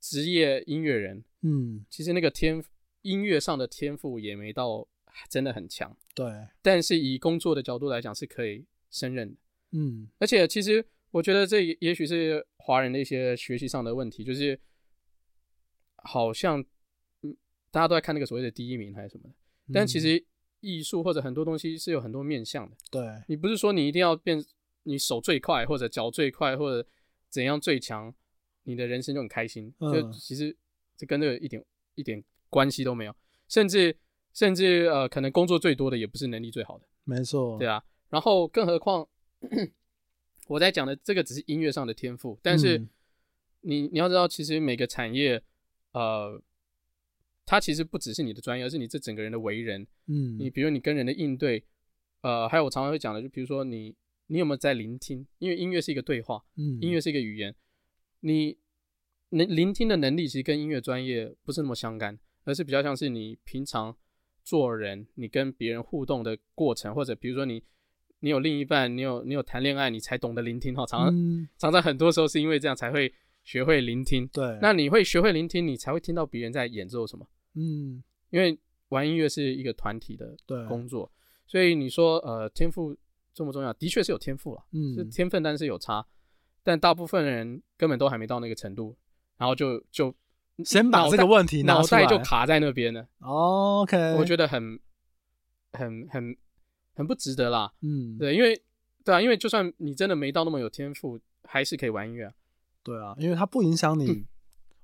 [0.00, 2.64] 职业音乐人，嗯，其实那个天
[3.02, 4.88] 音乐上的天赋也没到。
[5.28, 6.30] 真的很强，对。
[6.62, 9.36] 但是以工作的角度来讲，是可以胜任的，
[9.72, 10.08] 嗯。
[10.18, 14.58] 而且其实我觉得这也也许是华人的一些学习上的问题，就是
[15.96, 16.64] 好像
[17.22, 17.36] 嗯，
[17.70, 19.34] 大家都在看那个所谓的第一名还是什么的，
[19.72, 20.24] 但其实
[20.60, 23.02] 艺术或者很多东西是有很多面向的，对。
[23.28, 24.42] 你不是说你一定要变
[24.82, 26.88] 你手最快或者脚最快或者
[27.28, 28.14] 怎样最强，
[28.64, 30.56] 你的人生就很开心，就其实
[30.96, 33.14] 这跟这个一点一点关系都没有，
[33.48, 33.96] 甚至。
[34.34, 37.82] 甚至呃，可能工作最多的也不是能力最好的，没错，对啊。
[38.08, 39.08] 然后，更何况
[40.48, 42.84] 我在讲的这个只是音乐上的天赋，但是
[43.60, 45.42] 你你要知道，其实每个产业，
[45.92, 46.42] 呃，
[47.44, 49.86] 它其实不只是你的专业，而是你这整个人的为人。
[50.06, 51.62] 嗯，你比如你跟人的应对，
[52.22, 53.94] 呃，还有我常常会讲的，就比如说你
[54.26, 55.26] 你有没有在聆听？
[55.38, 57.54] 因为音乐是一个对话，嗯，音乐是一个语言，
[58.20, 58.56] 你
[59.30, 63.94] 能聆听的能力其实跟音乐专业不是那么相干，而是比较像是你平常
[64.42, 67.62] 做人，你跟别人互动的过程，或者比如说你
[68.20, 70.84] 你有另一半，你有你有谈恋爱，你才懂得聆听哈。
[70.86, 73.12] 常常、嗯、常常很多时候是因为这样才会
[73.44, 74.26] 学会聆听。
[74.28, 77.26] 对，那你会学会聆听，你才会听到别人在演奏什么。
[77.54, 81.10] 嗯，因为玩音乐是一个团体的工作，
[81.46, 82.96] 所以你说呃天赋
[83.34, 83.72] 重不重要？
[83.74, 86.04] 的确是有天赋了，嗯，是天分，但是有差，
[86.62, 88.96] 但大部分人根本都还没到那个程度。
[89.36, 90.12] 然后就就
[90.64, 93.06] 先把这个问题拿出来，脑袋就卡在那边了。
[93.20, 94.76] OK，我觉得很
[95.72, 96.36] 很很
[96.98, 97.72] 很不值得啦。
[97.80, 98.60] 嗯，对，因为
[99.04, 102.32] 对啊，因为就算你真的没到那么有天赋，还是可以玩音乐啊。
[102.82, 104.24] 对啊，因为它不影响你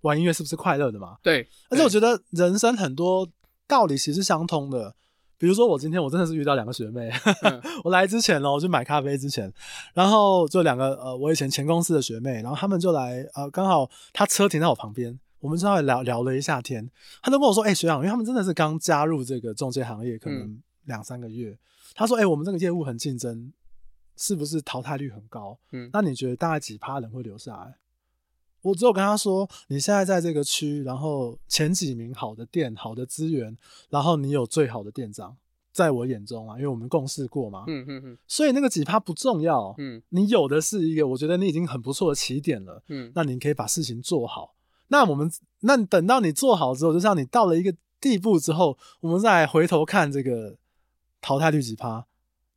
[0.02, 1.16] 玩音乐是不是快乐的嘛。
[1.24, 3.28] 对，而且我觉得人生很多
[3.66, 4.94] 道理其实是相通的。
[5.36, 7.10] 比如说我今天我真的是遇到两个学妹，
[7.42, 9.52] 嗯、 我来之前呢，我去买咖啡之前，
[9.92, 16.88] 然后就两个呃我以前前公司的学妹，然后他们就来呃刚好他车停在我旁边，我们稍微聊聊了一下天，
[17.20, 21.58] 他就跟我说，哎、欸、学长，因为他们真的是刚加入这个中介行业，可能两三个月，嗯、
[21.94, 23.52] 他说，哎、欸、我们这个业务很竞争，
[24.16, 25.58] 是不是淘汰率很高？
[25.72, 27.76] 嗯，那你觉得大概几趴人会留下来？
[28.62, 33.56] 我只有跟他说，你现在在这个区，然后前几名好的店、好的资源，
[33.90, 35.36] 然后你有最好的店长，
[35.70, 44.54] 在我眼中啊，因为我们共事过嘛，嗯嗯嗯，所以那个几趴不重要，嗯，你有的是一个，我觉得你已经很不错的起点了，嗯，那你可以把事情做好。
[44.88, 45.30] 那我们
[45.60, 50.56] 那等到你做好之后，就像你到了一个地步之后，我们再回头看这个
[51.24, 52.04] 淘汰率几趴，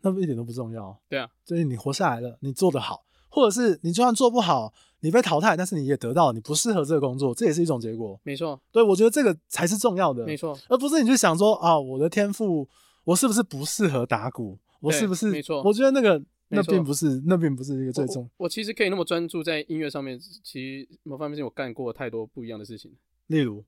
[0.02, 4.74] 那不一点都不重要，对啊，就是你活下来了，你做得好，或者是你就算做不好。
[5.02, 8.20] 你被淘汰，但是你也得到了你不适合这个工作，这也是一种结果。
[8.24, 10.26] 没错，对，我觉得这个才是重要的。
[10.26, 12.68] 没错，而不是你去想说啊，我的天赋，
[13.04, 14.58] 我是不是不适合打鼓？
[14.80, 15.30] 我是不是？
[15.30, 18.46] 没错，我觉得那个那并不是，那并不是一个最重我。
[18.46, 22.92] 我其实可以那么专注在音乐上面，其实某方面是我干过太多不一样的事情。
[23.28, 23.64] 例如，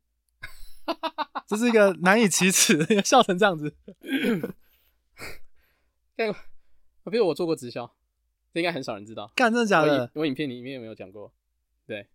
[1.46, 3.72] 这是一个难以启齿，笑成这样子。
[6.20, 6.36] 干，
[7.04, 7.90] 我比如我做过直销。
[8.52, 10.10] 这应该很少人知道，干，真的假的？
[10.16, 11.32] 我影片里面有没有讲过？
[11.86, 12.06] 对，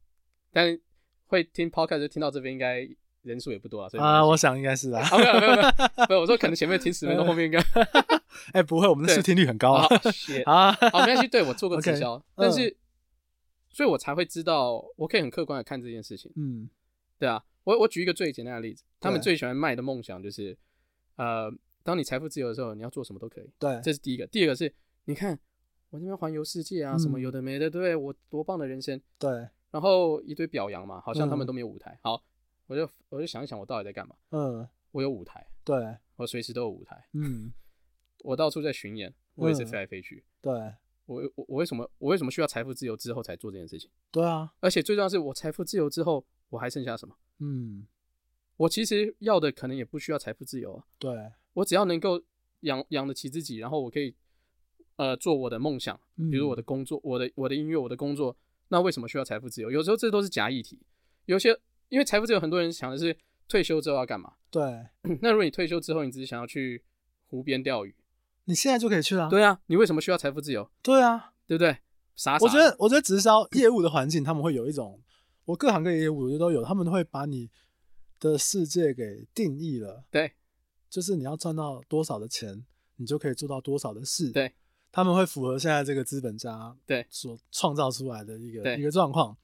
[0.52, 0.78] 但
[1.26, 2.86] 会听 podcast 就听到这边，应该
[3.22, 3.88] 人数也不多啊。
[3.88, 5.00] 所以啊，我想应该是啊。
[5.16, 5.68] 没有没有没有，
[6.10, 6.20] 没有。
[6.20, 7.58] 我说可能前面听十分钟，后面应该
[8.52, 9.86] 哎，不会，我们的收听率很高啊。
[10.44, 11.28] 啊，好，没关系。
[11.28, 12.76] 对，我做过直销，但是，
[13.70, 16.30] 所以我才会知道，我可以很客观的看这件事情。
[16.34, 16.68] 嗯，
[17.18, 20.58] 对啊，我我举一个最简单的例子，他们最喜欢卖的梦想就是，
[21.14, 21.48] 呃，
[21.84, 23.48] 当你财富自由的时候，你要做什么都可以。
[23.60, 24.26] 对，这是第一个。
[24.26, 25.38] 第二个是，你看。
[25.90, 29.00] 我这边环游世界啊，什么有的没的，对我多棒的人生。
[29.16, 31.96] 对，然后一堆表扬嘛，好像他们都没有舞台。
[32.02, 32.20] 好，
[32.66, 34.16] 我就我就想一想，我到底在干嘛？
[34.30, 35.46] 嗯，我有舞台。
[35.62, 37.08] 对，我随时都有舞台。
[37.12, 37.52] 嗯，
[38.24, 40.24] 我到处在巡演，我也是飞来飞去。
[40.42, 40.52] 对，
[41.06, 43.88] 我我我为什么我为什么需要财富自由之后才做这件事情？
[44.10, 47.16] 对啊，而且最重要的是，我财富自由之后，我还剩下什么？
[47.38, 47.86] 嗯，
[48.56, 50.84] 我其实要的可能也不需要财富自由啊。
[50.98, 52.22] 对，我只要能够
[52.60, 54.14] 养养得起自己，然后我可以。
[54.96, 55.98] 呃，做我的梦想，
[56.30, 58.36] 比如我的工作，嗯、我的我的音乐，我的工作，
[58.68, 59.68] 那为什么需要财富自由？
[59.68, 60.78] 有时候这都是假议题。
[61.24, 61.50] 有些
[61.88, 64.34] 因为财富自由，很多人想的是退休之后要干嘛？
[64.52, 64.62] 对。
[65.20, 66.84] 那如果你退休之后，你只是想要去
[67.26, 67.92] 湖边钓鱼，
[68.44, 69.28] 你现在就可以去了。
[69.28, 70.70] 对啊，你为什么需要财富自由？
[70.80, 71.76] 对啊，对不对？
[72.14, 72.44] 傻傻。
[72.44, 75.02] 我觉得，我觉得直销业务的环境，他们会有一种，
[75.46, 77.50] 我各行各业业务我觉得都有，他们会把你
[78.20, 80.04] 的世界给定义了。
[80.08, 80.34] 对，
[80.94, 82.64] 就是你要赚到多少的钱，
[82.98, 84.30] 你就可以做到多少的事。
[84.30, 84.52] 对。
[84.92, 89.36] 他们会符合现在这个资本家对所创造出来的一个一个状况。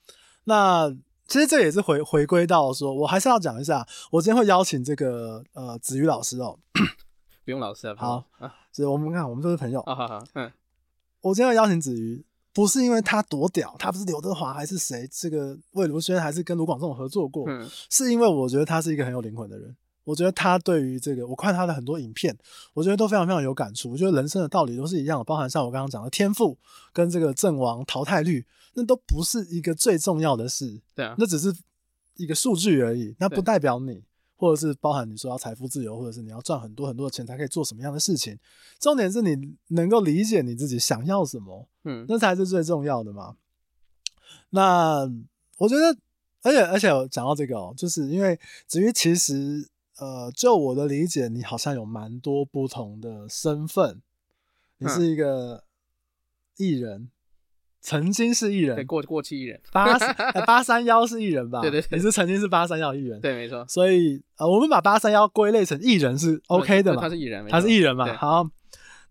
[0.45, 0.89] 那
[1.27, 6.57] 其实这也是回回归到说，我还是要讲一下，我今天会邀请这个呃子瑜老师哦，
[7.45, 10.53] 不用老师啊， 好啊，所以我们看我们都是朋友，啊好好，嗯，
[11.21, 19.77] 我今天会邀请子瑜，不是因为他多屌，他不是刘德华还是谁，这个魏如萱还是跟卢广仲合作过，嗯，是因为我觉得他是一个很有灵魂的人。
[20.11, 22.37] 我觉得他对于这个，我看他的很多影片，
[22.75, 23.92] 我觉得都非常非常有感触。
[23.92, 26.59] 我觉得人生的道理都是一样的，包含像我刚刚讲的天赋
[26.92, 28.44] 跟这个阵亡淘汰率，
[28.75, 30.81] 那都不是一个最重要的事。
[30.96, 31.55] 对啊，那只是
[32.16, 34.03] 一个数据而已，那不代表你，
[34.37, 38.37] 或者是包含你说要财富自由，或者是你要赚很多很多的钱才可以做什么样的事情。
[38.81, 43.37] 重点是你能够理解你自己想要什么，嗯，那才是最重要的嘛。
[44.51, 45.09] 那
[45.59, 45.96] 我觉得，
[46.42, 49.68] 而且而且讲到这个哦，就是因为子瑜其实。
[50.01, 54.01] 呃，就我的理解，你好像有蛮多不同的身份。
[54.79, 55.65] 你是一个
[56.57, 57.11] 艺人，嗯、
[57.83, 59.61] 曾经是艺人，对，过过气艺人。
[59.71, 59.99] 八
[60.47, 61.61] 八三幺是艺人吧？
[61.61, 63.63] 对对对，你是曾经是八三幺艺人，对，没错。
[63.69, 67.03] 所以呃，我们把八三幺归类成艺人是 OK 的嘛？
[67.03, 68.11] 他是艺人，他是艺人嘛？
[68.15, 68.49] 好，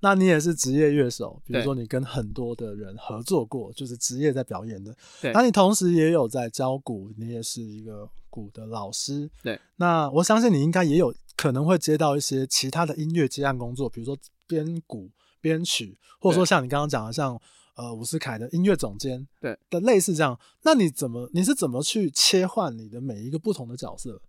[0.01, 4.95] 那你也是职业乐手，比如说你跟很多的人合作过，就是职业在表演的。
[5.21, 5.31] 对。
[5.33, 9.29] 那你同时也有在教鼓，你也是一个鼓的老师。
[9.43, 9.59] 对。
[9.75, 15.09] 那我相信你应该也有可能会接到一些其他的音乐接案工作，比如说编鼓、
[15.41, 17.39] 编曲，或者说像你刚刚讲的像
[17.75, 20.39] 呃伍思凯的音乐总监，对的类似这样。
[20.63, 24.21] 那你怎么你是怎么去切换你的每一个不同的角色？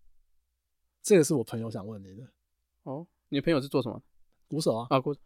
[1.02, 2.24] 这个是我朋友想问你的。
[2.82, 4.02] 哦，你朋友是做什么？
[4.48, 5.16] 鼓手啊，啊鼓哦，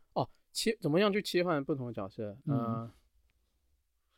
[0.55, 2.38] 切怎么样去切换不同的角色？
[2.47, 2.93] 嗯、呃，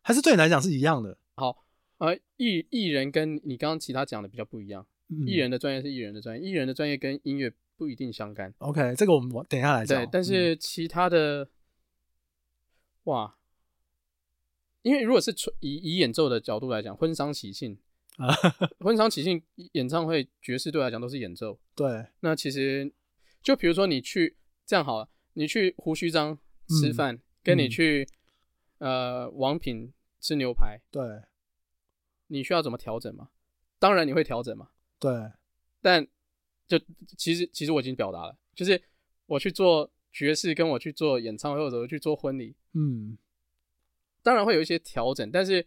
[0.03, 1.19] 还是对你来讲是一样的。
[1.35, 1.65] 好，
[1.99, 4.87] 呃，艺艺人跟你刚刚其他讲的比较不一样。
[5.09, 8.55] 嗯、艺人的专业是艺人的专业，艺人的专业跟音乐不一定相干。
[8.59, 10.01] OK，这个我们等一下来讲。
[10.01, 11.51] 对，但是其他的，嗯、
[13.05, 13.39] 哇，
[14.83, 17.79] 因为如果是纯以以演奏的角度来讲，婚丧喜庆
[18.19, 18.29] 啊，
[18.79, 21.59] 婚丧喜庆演唱会爵士对来讲都是演奏。
[21.75, 22.93] 对，那其实
[23.43, 24.37] 就比如说你去。
[24.69, 28.09] 这样好了，你去胡须章吃饭，嗯、跟你去、
[28.79, 31.23] 嗯、呃王品吃牛排，对，
[32.29, 33.29] 你需要怎么调整吗？
[33.79, 34.71] 当然你会调整嘛。
[34.99, 35.13] 对，
[35.81, 36.07] 但
[36.67, 36.81] 就
[37.19, 38.83] 其实其实我已经表达了，就是
[39.27, 43.19] 我去做爵士，跟我去做演唱会或者我去做婚礼，嗯，
[44.23, 45.67] 当然会有一些调整，但是。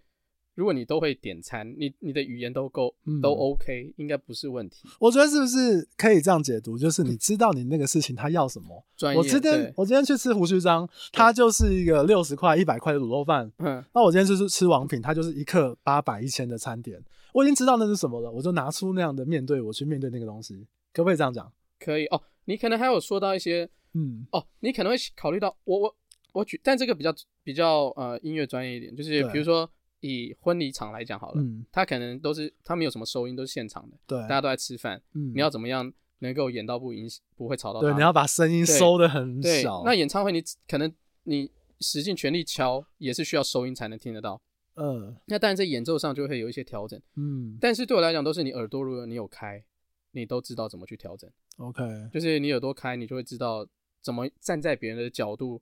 [0.56, 4.90] 如果你都会点餐，你你的语言都够，都 OK，应该不是问题。
[5.00, 6.78] 我觉得是不是可以这样解读？
[6.78, 8.86] 就是你知道你那个事情他要什么。
[8.98, 9.18] 专业。
[9.18, 13.50] 我今天我今天去吃胡须章，它就是一个六十块、一百块的卤肉饭。
[13.60, 13.82] 嗯。
[13.94, 17.02] 那我今天就是吃王品，它就是一克八百、一千的餐点。
[17.34, 21.50] 我已经知道那是什么了，我就拿出那样的面对我去面对那个东西，可不可以这样讲？
[21.80, 22.22] 可以哦。
[22.46, 25.96] 你可能还有说到一些，嗯，哦，你可能会考虑到我我
[26.34, 29.70] 我举，但这个比较比较呃音乐专业一点，就是比如说。
[30.02, 37.88] 以婚礼场来讲好了，嗯，他可能都是他没有什么收音，都是现场的，对，大家都在吃饭，嗯，你要怎么样能够演到不影，不会吵到他？
[37.88, 39.84] 对，你要把声音收的很小。
[39.84, 44.42] 那演唱会你可能你使尽全力敲，也是需要收音才能听得到，
[44.76, 49.64] 嗯，那当然在演奏上就会有一些调整，嗯，但是对我来讲都是你耳朵如果你有开，
[50.12, 51.84] 你都知道怎么去调整，OK，
[52.14, 53.68] 就是你耳朵开，你就会知道
[54.02, 55.62] 怎么站在别人的角度，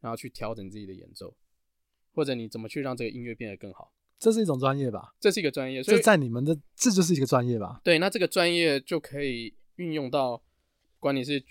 [0.00, 1.32] 然后去调整自己的演奏。
[2.16, 3.92] 或者你怎么去让这个音乐变得更好？
[4.18, 5.14] 这是一种专业吧？
[5.20, 7.82] 这是一个专业，所以在你们的这就是一个专业吧？
[7.84, 10.42] 对，那这个专业就可以运用到，
[10.98, 11.44] 管你是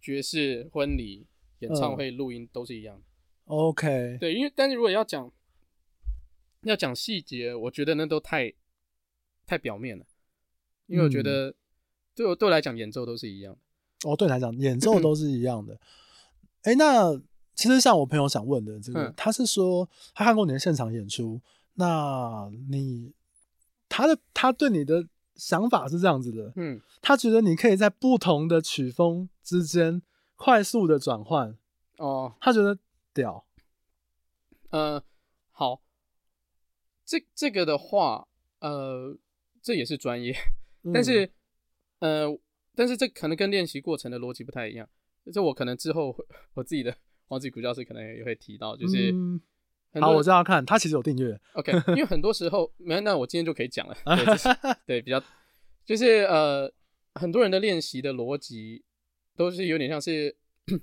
[0.00, 1.26] 爵士、婚礼、
[1.58, 3.02] 演唱会、录音都是一样的。
[3.44, 5.30] OK，对，因为但是如果要讲
[6.62, 8.50] 要讲细节，我觉得那都太
[9.44, 10.06] 太表面了，
[10.86, 11.54] 因为我觉得
[12.14, 14.08] 对我对我来讲演奏都是一样的。
[14.08, 15.78] 哦，对你来讲演奏都是一样的。
[16.62, 17.20] 哎，那。
[17.56, 21.40] 其实像我朋友想问的这个，嗯、他是说他看过你的现场演出，
[21.74, 23.14] 那你
[23.88, 30.02] 他的他对你的想法是这样子的，嗯，他觉得你可以在不同的曲风之间
[30.36, 31.56] 快速的转换，
[31.96, 32.78] 哦，他觉得
[33.14, 33.46] 屌，
[34.68, 35.02] 呃，
[35.50, 35.80] 好，
[37.06, 38.28] 这这个的话，
[38.60, 39.16] 呃，
[39.62, 40.36] 这也是专业，
[40.84, 41.32] 嗯、但是，
[42.00, 42.38] 呃，
[42.74, 44.86] 但是这可能跟练习过程的逻辑不太一样，
[45.32, 46.14] 这我可能之后
[46.52, 46.94] 我自己的。
[47.28, 49.40] 黄子古教授可能也会提到，就是、嗯、
[50.00, 54.48] 好，我这样看，他其实有订阅，OK， 因为很多时候，没，那我今天就可以讲了，对，就是、
[54.86, 55.22] 对，比较
[55.84, 56.72] 就是呃，
[57.14, 58.84] 很多人的练习的逻辑
[59.36, 60.36] 都是有点像是，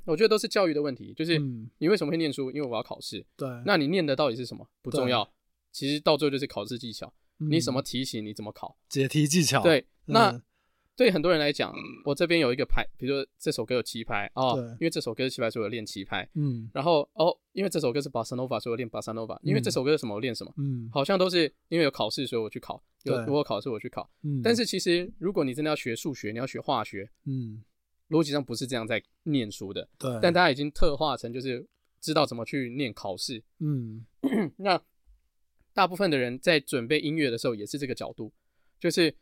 [0.05, 1.39] 我觉得都是教育的问题，就是
[1.77, 2.51] 你为什么会念书？
[2.51, 4.67] 因为我要考试，对，那你念的到底是什么？
[4.81, 5.31] 不重要，
[5.71, 10.31] 其实到最后就是考试技巧，嗯、你什么题型，你怎么考，解题技巧，对，那。
[10.31, 10.41] 嗯
[10.95, 11.73] 对很多人来讲，
[12.05, 16.27] 我这边有一个拍，比如说这首歌有七拍哦，因为这首歌是七拍，所以我练七拍。
[16.35, 19.39] 嗯，然后哦，因为这首歌是巴萨诺瓦，所以我练巴萨诺瓦。
[19.41, 20.53] 因为这首歌是什么，我练什么。
[20.57, 22.83] 嗯，好像都是因为有考试，所以我去考。
[23.03, 24.07] 有如果考试，我去考。
[24.21, 27.63] 嗯，但是其实如果你真的要学数学，你要学化学，嗯，
[28.09, 29.89] 逻辑上不是这样在念书的。
[29.97, 31.67] 对，但大家已经特化成就是
[32.01, 33.43] 知道怎么去念考试。
[33.59, 34.05] 嗯，
[34.57, 34.79] 那
[35.73, 38.31] 大部分的人在准备音乐的时候也是这个角度，
[38.79, 39.15] 就是。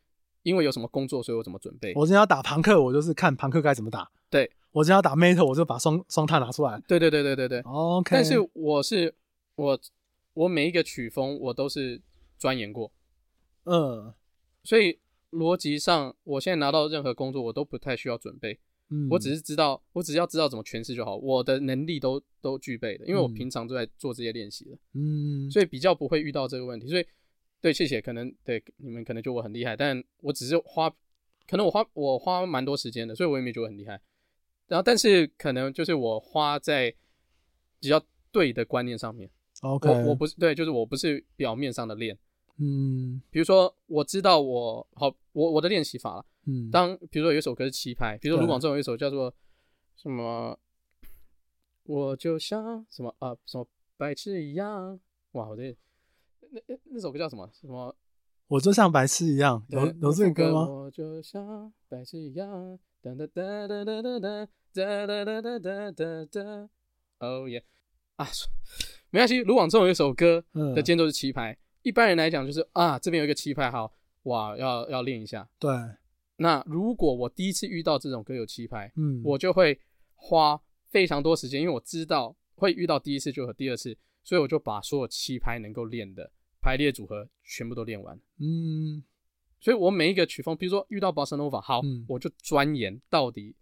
[0.44, 1.94] 因为有什么工作，所以我怎么准备？
[1.96, 4.10] 我今天要打庞克，我就是看庞克该怎么打。
[4.30, 6.82] 对，我今天要打 metal，我就把双双踏拿出来。
[6.88, 7.60] 对对对对对对。
[7.62, 8.10] OK。
[8.16, 9.14] 但是我是
[9.56, 9.80] 我
[10.34, 12.02] 我每一个曲风我都是
[12.38, 12.92] 钻研过，
[13.66, 14.14] 嗯，
[14.64, 15.00] 所以
[15.32, 18.60] 逻辑上，我现在拿到任何工作，我都不太需要准备。
[18.90, 24.78] 嗯，我只是知道，我只要知道怎么诠释就好，我的能力都都具备的，因为我平常都在做这些练习的。
[24.94, 27.06] 嗯，所以比较不会遇到这个问题，所以。
[27.62, 28.02] 对，谢谢。
[28.02, 30.90] 可能对你们可能觉得我很厉害，但我只是花，
[31.48, 34.02] 可能我花我花蛮多时间的，所以我也没觉得很厉害。
[34.68, 36.94] 然后，但是可能就是我花在
[37.80, 39.30] 比较对的观念上面。
[39.62, 42.18] OK，我我不是对，就是我不是表面上的练。
[42.58, 46.26] 嗯，比如说我知道我好，我我的练习法了。
[46.48, 49.32] 嗯，当比如说有一首歌是七拍，比如说卢广仲有一首叫做
[49.96, 50.58] 什么
[51.84, 55.00] 我就像什么啊、呃，什么白痴一样。
[55.34, 55.76] 哇，我这
[56.52, 57.50] 那那那首歌叫什么？
[57.54, 57.96] 什么？
[58.48, 59.66] 我就像白痴一样。
[59.70, 60.68] 有有这个歌吗？
[60.68, 62.78] 我就像白痴一样。
[63.02, 66.70] 哒哒哒哒哒哒哒哒哒哒哒哒哒哒。
[67.20, 67.64] 哦耶！
[68.18, 68.28] 啊，
[69.10, 69.42] 没关系。
[69.44, 70.44] 卢广仲有一首歌
[70.76, 73.94] 的间奏是七拍，一般人来讲就是啊，这边有一个七拍，好
[74.24, 75.50] 哇，要要练一下。
[75.58, 75.72] 对。
[76.38, 79.80] 那如果我第一次遇到这种歌有七拍，嗯，我就会
[80.16, 86.32] 花非常多时间，因为我知道会遇到第一次就和第二次，所以我就把所有七拍能够练的
[86.62, 88.20] 排列组合全部都练完。
[88.40, 89.04] 嗯，
[89.60, 93.56] 所以我每一个曲风，比如说遇到 Bossa Nova，好，嗯，我就钻研到底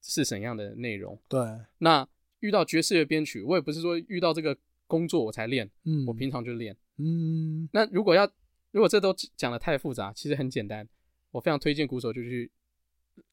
[0.00, 1.20] 是怎样的内容。
[1.28, 1.40] 对，
[1.78, 2.08] 那
[2.40, 4.56] 遇到爵士乐编曲，我也不是说遇到这个
[4.86, 6.76] 工作我才练，嗯，我平常就练。
[6.98, 8.30] 嗯，那如果要
[8.70, 10.88] 如果这都讲的太复杂，其实很简单。
[11.32, 12.50] 我非常推荐鼓手就去，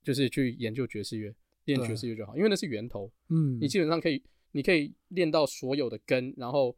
[0.04, 1.34] 就是去研究爵士乐，
[1.66, 3.12] 练爵士乐就好，因为那是源头。
[3.30, 4.22] 嗯，你基本上可以，
[4.52, 6.78] 你可以练到所有的根，然后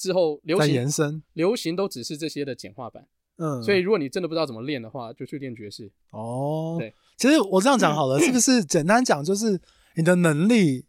[0.00, 3.06] 之后流行延伸，流行都只是这些的简化版。
[3.36, 5.92] 嗯，所以如果你真的不知道怎么练的话，就去练爵士。
[6.12, 9.60] 哦，对，其实我这样讲好了，是不 是简单讲就是
[9.96, 10.86] 你的能力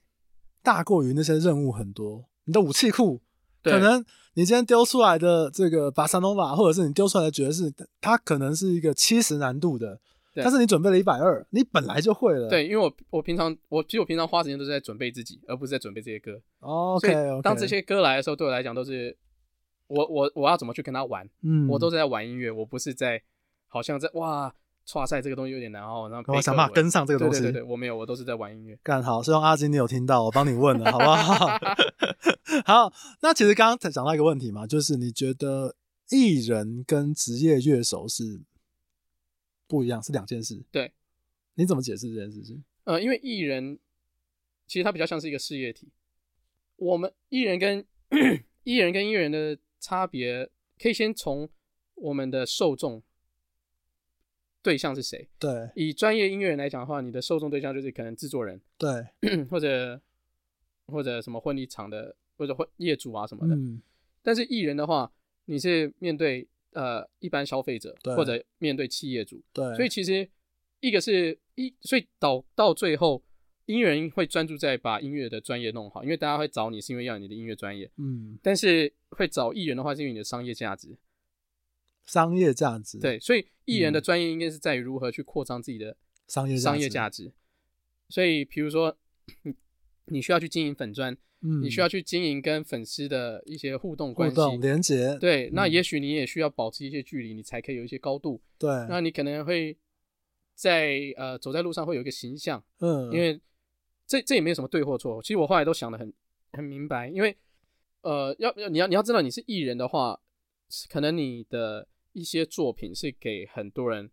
[0.63, 3.21] 大过于那些任务很多，你的武器库
[3.61, 4.03] 可能。
[4.33, 9.99] 你今天丢出来的这个巴萨诺瓦，或者是你丢出来的爵士，它可能是一个七十难度的，
[10.35, 12.47] 但是你准备了一百二，你本来就会了。
[12.49, 16.39] 对，因为我我平常我其实我平常花时间都是在准备自己，而不是在准备这些歌。
[16.59, 19.17] Oh, OK，所以当这些歌来的时候，对我来讲都是
[19.87, 23.21] 我我我要怎么去跟他玩，嗯，我都是在玩音乐，我不是在
[23.67, 24.53] 好像在哇。
[24.95, 27.39] 哇塞，这个东西有点难哦，然后我想办法跟上这个东西。
[27.39, 28.77] 对对对，我没有，我都是在玩音乐。
[28.83, 31.47] 干好，希望阿金你有听到，我帮你问了，好不好？
[32.65, 35.75] 好，那其实刚刚才讲到一个问题嘛，就是你觉得
[36.09, 38.41] 艺人跟职业乐手是
[39.71, 40.61] 不一样，是两件事。
[40.69, 40.91] 对，
[41.53, 42.61] 你怎么解释这件事情？
[42.83, 43.79] 呃，因为艺人
[44.67, 45.87] 其实他比较像是一个事业体，
[46.75, 47.85] 我们艺人跟
[48.65, 51.49] 艺人跟音乐人的差别，可以先从
[51.95, 53.01] 我们的受众。
[54.63, 55.27] 对象是谁？
[55.39, 59.07] 对，以专业音乐人来讲的话，你的受众对象就是可能制作人，对，
[59.49, 59.99] 或者
[60.85, 63.55] 或者什么婚礼场的，或者婚业主啊什么的。
[63.55, 63.81] 嗯。
[64.21, 65.11] 但是艺人的话，
[65.45, 69.75] 你是面对呃一般消费者，或者面对企业主，对。
[69.75, 70.29] 所以其实
[70.79, 73.23] 一个是一，所以到到最后，
[73.65, 78.37] 音乐人会专注在把音乐的专业弄好，因为大家会找你是因为要你的音乐专业，嗯。
[78.41, 80.97] 但是会找艺人的话，是因为你的商业价值。
[82.03, 85.95] 商业价值对，所以艺人的专业应该是在于如何去扩张自己的
[86.27, 87.31] 商业商业价值。
[88.09, 88.97] 所以，比如说，
[90.05, 95.17] 你需要去经营粉专，嗯，你需要去经营跟粉丝的一些互动关系、互动连接。
[95.19, 98.41] 对，那也许你也需要保持一些距离，你才可以有一些高度。
[98.57, 99.77] 对，那你可能会
[100.55, 103.39] 在呃走在路上会有一个形象，嗯，因为
[104.07, 105.21] 这这也没有什么对或错。
[105.21, 106.13] 其实我后来都想的很
[106.53, 107.35] 很明白，因为
[108.01, 110.19] 呃，要要你要你要知道你是艺人的话，
[110.89, 111.87] 可能你的。
[112.13, 114.11] 一些作品是给很多人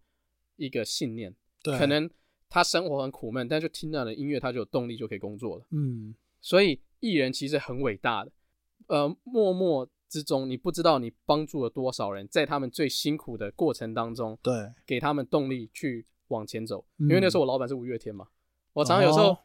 [0.55, 2.09] 一个信念，对，可能
[2.49, 5.67] 他生活很苦闷，但就听到了音乐，他就有动力，就可以工作了。
[5.73, 8.33] 嗯，所以艺人其实很伟大的，
[8.89, 16.85] 呃，默默之中，你不知道你帮助了多少人，在他们最辛苦的过程当中，对，给他们动力去往前走。
[16.99, 18.27] 嗯，因为那时候我老板是五月天嘛，
[18.73, 19.39] 我常常有时候，哦，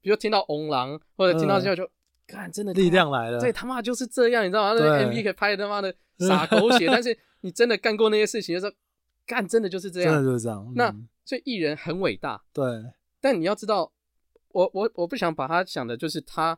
[0.00, 1.88] 比如听到《红狼》或者听到之后就，
[2.26, 4.72] 看，嗯，真的力量来了，对，他妈就是这样，你知道吗？
[4.72, 5.94] 那个 MV 可以拍的他妈的
[6.26, 7.18] 傻狗血，但是。
[7.44, 8.72] 你真的干过那些事情的时候，
[9.26, 10.64] 干真的就是这样，真的就是这样。
[10.64, 10.94] 嗯、那
[11.24, 12.64] 所以艺人很伟大，对。
[13.20, 13.90] 但你要知道，
[14.50, 16.56] 我我我不想把他想的就是他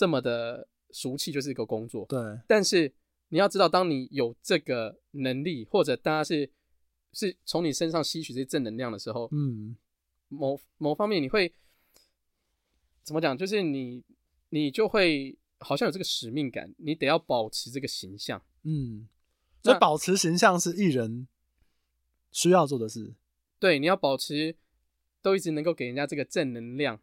[0.00, 2.06] 这么的俗气，就是一个工作。
[2.08, 2.18] 对。
[2.48, 2.90] 但是
[3.28, 6.50] 你要知道，当你有这个能力，或者大家是
[7.12, 9.76] 是从你身上吸取这些正能量的时候，嗯，
[10.28, 11.54] 某某方面你会
[13.02, 13.36] 怎么讲？
[13.36, 14.02] 就是你
[14.48, 19.06] 你就会好像有这个使命感，你得要保持这个形象，嗯。
[19.62, 21.28] 所以保持形象是艺人
[22.32, 23.12] 需要做的事。
[23.58, 24.56] 对，你要保持
[25.20, 26.98] 都一直能够给人家这个正能量，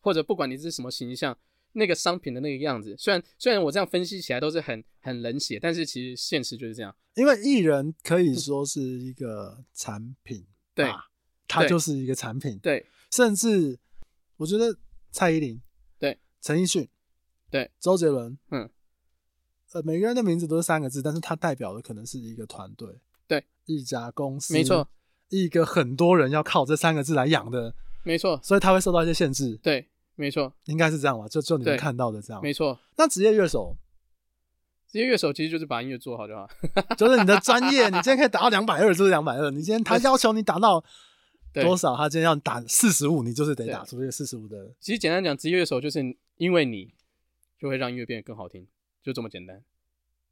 [0.00, 1.36] 或者不管你是什么形象，
[1.72, 2.94] 那个商品的那个样子。
[2.98, 6.94] 虽然虽然我这样分析起来都是很很冷血，但是其实现实就是这样。
[7.14, 10.90] 因为艺人可以说是一个产品，对，
[11.48, 12.86] 他就是一个产品，对。
[13.10, 13.78] 甚至
[14.36, 14.78] 我觉得
[15.10, 15.60] 蔡依林，
[15.98, 16.88] 对，陈奕迅，
[17.50, 18.70] 对，周杰伦，嗯。
[19.72, 22.88] 呃，每个人的名字都是三个字，但是他代表的可能是一个团队，
[23.28, 24.88] 对，一家公司，没错，
[25.28, 29.88] 一个很多人要靠这三个字来养的，没错，所以他会受到一些限制，对，
[30.20, 31.26] 没错，应该是这样吧？
[31.26, 32.78] 就就你们看到的这样，没错。
[32.98, 33.74] 那职业乐手，
[34.86, 36.46] 职业乐手其实就是把音乐做好就好，
[36.98, 40.84] 就是你的专业，你今天可以达到两百二就是两百二，你今天他要求你达到
[41.54, 44.70] 多少，他今天要打四十五，你就是得打出这个四十五的。
[44.78, 46.00] 其实简单讲，职业乐手就是
[46.36, 46.92] 因为你
[47.58, 48.66] 就会让音乐变得更好听，
[49.02, 49.62] 就这么简单。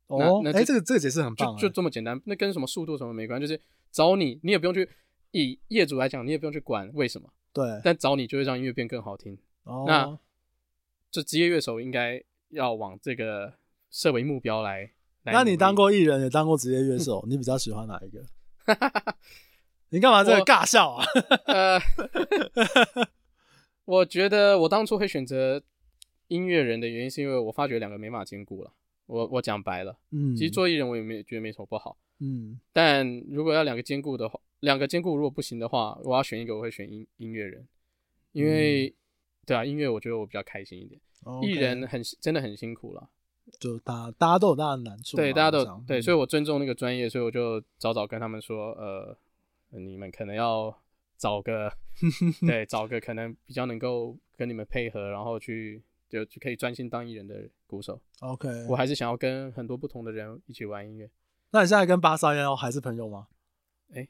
[0.09, 2.21] 哦，哎、欸，这个这个解释很棒，就就这么简单。
[2.25, 3.61] 那跟什么速度什么没关系，就是
[3.91, 4.89] 找你，你也不用去
[5.31, 7.31] 以业主来讲，你也不用去管为什么。
[7.53, 9.37] 对，但找你就会让音乐变更好听。
[9.69, 10.19] 哦，那
[11.11, 13.55] 这职业乐手应该要往这个
[13.91, 14.93] 设为目标来。
[15.23, 18.25] 那你当过艺人，也当过职业乐手，你比较喜欢哪一个？
[19.91, 21.05] 你干嘛这个尬笑啊？
[21.47, 21.79] 呃，
[23.85, 25.63] 我觉得我当初会选择
[26.29, 28.73] 音乐人的原因，是因为我发觉两个没办法兼顾了。
[29.07, 37.67] 我我讲白了，嗯，其实做艺人我也没觉得没什么不好，嗯，但如果要两个兼顾的话，两个兼顾如果不行的话，我要选一个，我会选音音乐人，
[38.33, 38.95] 因为、嗯、
[39.49, 41.01] 对啊，音乐我觉得我比较开心一点，
[41.43, 41.61] 艺、okay.
[41.61, 43.09] 人很真的很辛苦了，
[43.59, 49.17] 就大家大家都有大的难处，对，大家都有对，所以我尊重那个专业，所以我就早早跟他们说，呃，
[49.71, 50.77] 你们可能要
[51.17, 51.73] 找个
[52.47, 55.83] 对，找个可能比较能够跟你们配合，然后去。
[56.11, 58.01] 就就可以专心当艺人的鼓手。
[58.21, 61.11] OK，我还是想要跟很多不同的人一起玩音乐。
[61.51, 63.29] 那你现在跟八三夭还是朋友吗？
[63.91, 64.09] 哎、欸，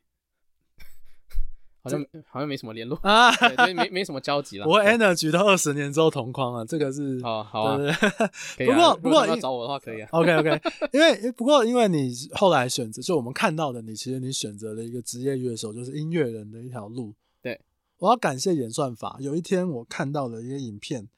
[1.82, 4.66] 好像好像没什么联络啊，对，没没什么交集了。
[4.68, 7.78] 我 Energy 到二十年之后同框啊，这个是哦好啊。
[8.58, 10.08] 不过不过要找我的话可以啊。
[10.12, 10.60] OK OK，
[10.92, 17.14] 因为不过因为你后来选择，就我们看到的你，其实你选择了一个职业乐手，就是音乐人的一条路。
[17.40, 17.60] 对，
[17.98, 19.16] 我要感谢演算法。
[19.20, 21.08] 有一天我看到了一个影片。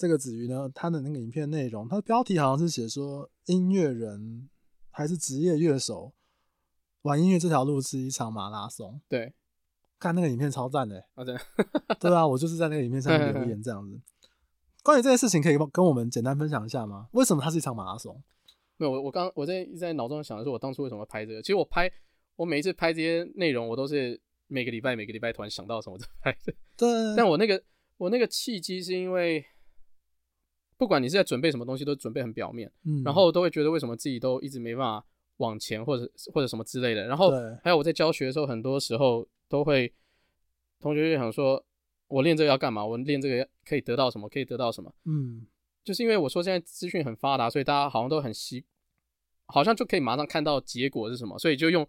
[0.00, 4.48] 这个子瑜呢，他的那个影片内容，他的标题好像是写说，音乐人
[4.92, 6.12] 还是职业乐手，
[7.02, 9.00] 玩音乐这条路是一场马拉松。
[9.08, 9.32] 对，
[9.98, 11.04] 看那个影片超赞的。
[11.14, 11.36] 啊，对，
[12.00, 14.00] 对啊，我就是在那个影片上面留言这样子。
[14.82, 17.08] 关于这件事情，可以跟我们简单分享一下吗？
[17.12, 18.22] 为什么它是一场马拉松？
[18.76, 21.42] 没有，我我刚我在在脑中想的是，我当初为什么拍这个？
[21.42, 21.90] 其实我拍，
[22.36, 26.54] 我每一次拍这些内容，我都是每个礼拜每个礼拜突然想到什么 就拍的。
[26.76, 27.62] 对，但我那个
[27.96, 29.44] 我那个契机是因为。
[30.76, 35.04] 不管你是在准备什么东西，都准备很表面，嗯，然后都会觉得为什么自己都一直没办法
[35.38, 37.06] 往前，或者或者什么之类的。
[37.06, 37.32] 然后
[37.62, 39.92] 还有我在教学的时候，很多时候都会
[40.78, 41.64] 同学就想说，
[42.06, 42.86] 我练这个要干嘛？
[42.86, 44.28] 我练这个可以得到什么？
[44.28, 44.94] 可以得到什么？
[45.06, 45.46] 嗯，
[45.82, 48.64] 就是因为我说现在资讯很发达，所以大家好像都很习，
[49.46, 51.84] 好像就可以马上看到结果是什么，所以就用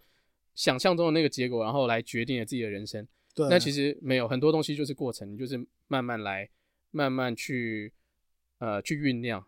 [0.56, 3.08] 想象中的那个结果，然后来决定了自己的人生。
[3.36, 6.50] 对，那其实没有很多东西就是过程，就是慢慢来，
[6.92, 7.94] 慢慢去。
[8.62, 9.42] 呃，去酝酿，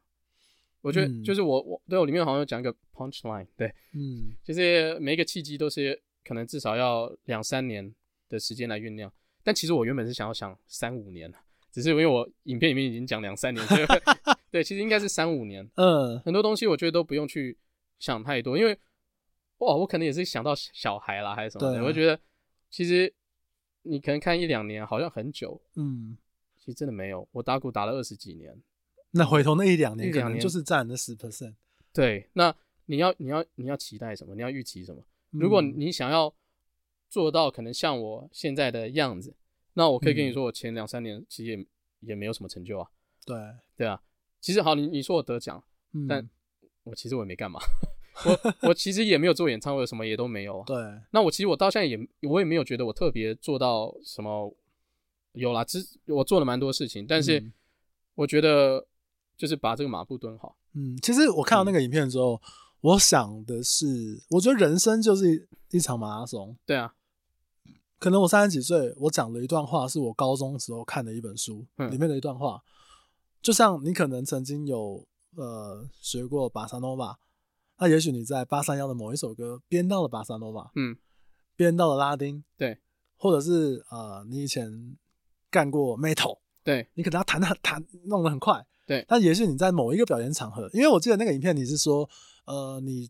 [0.82, 7.94] 我觉得就是我我对我里面好像有讲一个 punch line，对，嗯，就是每一个契机都是可能至少要两三年
[8.28, 9.12] 的时间来酝酿，
[9.44, 11.32] 但其实我原本是想要想三五年，
[11.72, 13.86] 只是因为我影片里面已经讲两三年，所以
[14.50, 17.56] 对，其实应该是三五年，嗯，很多东西我觉得都不用去
[18.00, 18.78] 想太多，因为
[19.60, 22.20] 哇，我可能也是想到小孩啦还是什么的，我觉得
[22.72, 23.14] 其实
[23.84, 26.18] 你可能看一两年好像很久，嗯，
[26.58, 28.60] 其实真的没有，我打鼓打了二十几年。
[29.12, 31.56] 那回头那一两年，可能就是占了十 percent。
[31.94, 32.56] 对，那
[32.86, 34.34] 你要你要你要期待什么？
[34.36, 35.04] 你要预期什么？
[35.32, 36.34] 如果你想要
[37.10, 39.36] 做到可能像我现在的样子，
[39.74, 41.68] 那我可以跟你说，我前两三年其实也
[42.00, 42.90] 也没有什么成就啊。
[43.26, 43.38] 对，
[43.76, 44.02] 对啊。
[44.40, 45.62] 其实好，你你说我得奖，
[46.08, 46.30] 但
[46.84, 47.60] 我其实我也没干嘛。
[48.26, 50.64] 我我其实也没有做演唱会，什么也都没有。
[50.68, 50.78] 对。
[51.12, 52.00] 那我其实我到现在也
[52.30, 54.56] 我也没有觉得我特别做到什么。
[55.34, 57.44] 有啦，其实我做了蛮多事情，但是
[58.16, 58.88] 我觉得。
[59.42, 60.56] 就是把这个马步蹲好。
[60.74, 62.42] 嗯，其实我看到那个影片之后，嗯，
[62.82, 66.56] 我想的是，我觉得人生就是一场马拉松。
[66.64, 66.94] 对啊，
[67.98, 72.62] 可能我三十几岁，我讲了一段话，是我高中时候看的一本书，嗯，里面的一段话。
[73.42, 75.04] 就像你可能曾经有
[75.36, 77.18] 呃学过巴萨诺瓦，
[77.80, 80.96] 那也许你在八三幺的某一首歌编到了巴萨诺瓦，嗯，
[81.56, 82.78] 编到了拉丁，对，
[83.18, 84.96] 或者是呃你以前
[85.50, 88.66] 干过 metal，对，你可能要弹的弹弄得很快。
[88.88, 92.10] 对，但也许你在某一个表演场合，因为我记得那个影片，你是说，
[92.46, 93.10] 呃，你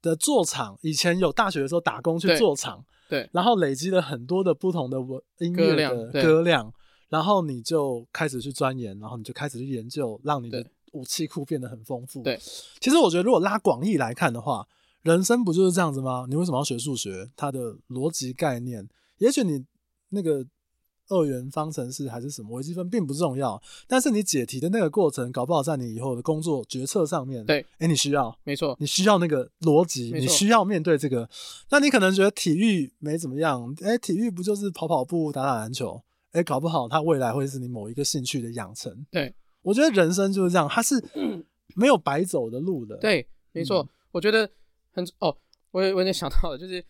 [0.00, 4.96] 的做场以前有大学的时候打工去做场，对，然后累积了很多的不同的
[5.38, 6.72] 音乐的歌量，
[7.10, 12.22] 然后你就开始去钻研，然后你就开始去研究，让你的武器库变得很丰富。
[12.22, 12.40] 对，
[12.80, 14.66] 其实我觉得如果拉广义来看的话，
[15.02, 16.24] 人生不就是这样子吗？
[16.30, 17.28] 你为什么要学数学？
[17.36, 19.66] 它的逻辑概念，也许你
[20.08, 20.46] 那个。
[21.08, 31.28] 二元方程式还是什么微积分并不重要，但是你解题的那个过程，搞不好在你以后的工作决策上面，对，哎、欸，你需要，没错，你需要那个逻辑，你需要面对这个。
[31.70, 36.02] 那你可能觉得体育没怎么样，哎、欸，体育不就是跑跑步、打打篮球？
[36.32, 39.06] 哎、欸，搞不好它未来会是你某一个兴趣的养成。
[39.10, 41.02] 对，我觉得人生就是这样，它是
[41.76, 42.96] 没有白走的路的。
[42.96, 44.50] 对，没错、嗯，我觉得
[44.92, 45.36] 很哦，
[45.70, 46.84] 我我有点想到了，就是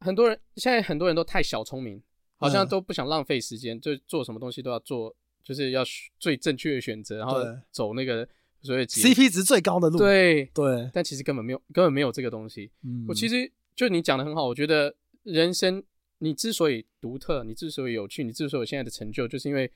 [0.00, 2.02] 很多人现在很多人都太小聪明。
[2.42, 5.82] 好像都不想浪费时间，就做什么东西都要做就是要
[6.18, 7.40] 最正确的选择，然后
[7.70, 8.28] 走那个
[8.62, 9.98] 所谓 CP 值最高的路。
[9.98, 12.70] 对对，但其实根本没有，根本没有这个东西。
[12.84, 15.82] 嗯，我其实就你讲的很好，我觉得人生
[16.18, 19.70] 你之所以独特，你之所以有趣，你之所以有现在的成就，就是因为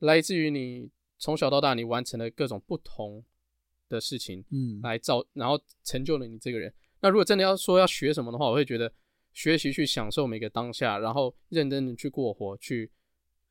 [0.00, 3.24] 来自于你从小到大你完成了各种不同
[3.88, 6.72] 的事情，嗯，来造，然后成就了你这个人。
[7.00, 8.92] 那如果真的要说要学什么的话，我会觉得
[9.36, 12.90] 学习去享受每个当下，然后认真的去过活，去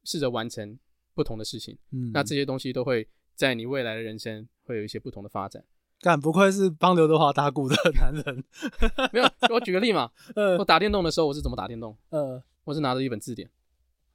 [0.04, 0.80] 试着完成
[1.14, 1.78] 不同的事情。
[1.92, 5.64] 嗯，那这些东西都会在你未来的人生会有一些不同的发展。
[6.02, 8.44] 干，不愧是帮刘德华打鼓的 男人。
[9.14, 10.10] 没有，我举个例嘛。
[10.36, 11.96] 呃，我打电动的时候，我是怎么打电动？
[12.10, 13.48] 呃，我是拿着一本字典。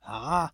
[0.01, 0.53] 啊？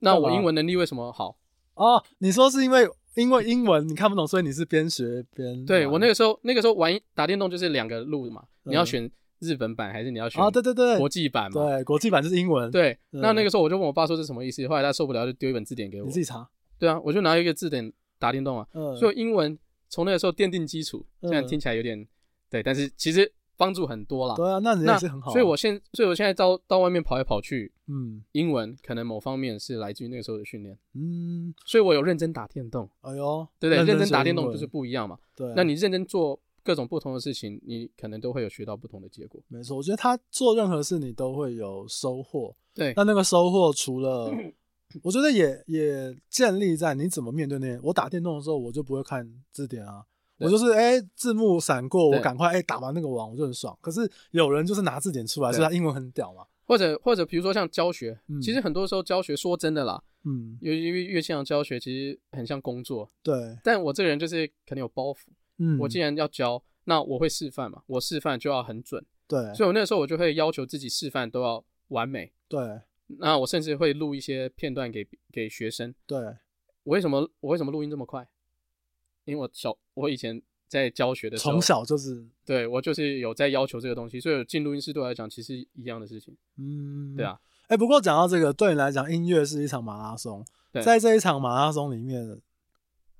[0.00, 1.38] 那我英文能力为什么好？
[1.74, 2.88] 哦，你说是因为？
[3.14, 5.64] 因为英文你看不懂，所以你是边学边。
[5.66, 9.10] 对，我那个时候，那个时候玩打电动就是两个路嘛，你要选
[9.40, 10.42] 日本版还是你要选？
[10.42, 11.68] 啊，对对对，国际版嘛。
[11.68, 12.70] 对，国际版就是英文。
[12.70, 16.06] 对，那那个时候我就问我爸说这是什么意思，后来他受不了就丢一本字典给我。
[16.06, 16.48] 你自己查。
[16.78, 18.66] 对啊，我就拿一个字典打电动啊，
[18.98, 19.58] 所以英文
[19.88, 21.04] 从那个时候奠定基础。
[21.20, 22.06] 虽然听起来有点
[22.50, 23.32] 对，但是其实。
[23.60, 25.32] 帮助很多啦，对啊，那人也是很好。
[25.32, 33.84] 所以我现，所以我现在到到外面跑来跑去，嗯，英文可能某方面是来自于那个时候的训练，嗯，所以我有认真打电动，哎呦，对不对？
[33.84, 35.52] 认真打电动就是不一样嘛，对。
[35.56, 39.42] 那你认真做各种不同的事情，你可能都会有学到不同的结果。
[39.48, 42.92] 没错，我觉得他做任何事你都会有收获，对。
[42.94, 44.30] 那那个收获除了，
[45.02, 47.80] 我觉得也也建立在你怎么面对那些。
[47.82, 50.04] 我打电动的时候，我就不会看字典啊。
[50.36, 53.74] 我就是哎、欸，字幕闪过，我赶快哎、欸、打完那个网，我就很爽。
[53.80, 56.44] 可是有人就是拿字典出来，所以他英文很屌嘛。
[56.66, 63.56] 或者或者比如说像教学，嗯、其实很多时候教学说真的啦，嗯，因为因为乐器上教学其实很像工作，对。
[63.64, 65.16] 但我这个人就是可能有包袱，
[65.58, 69.54] 嗯，我既然要教，那我会示范嘛，我示范就要很准，对。
[69.54, 72.80] 所以我那个时候我就会要求自己示范都要完美，对。
[73.18, 76.18] 那我甚至会录一些片段给给学生，对。
[76.84, 78.26] 我为什么我为什么录音这么快？
[79.24, 86.36] 因为我小，我以前在教学的时候，从小就是对我就是有在要求这个东西，所以进录音室对我来讲其实一样的事情。
[86.56, 87.38] 嗯，对啊。
[87.64, 90.42] 哎、欸，不过讲到这个，对你来讲，音乐是一场马拉松。
[90.72, 92.40] 对在这一场马拉松里面，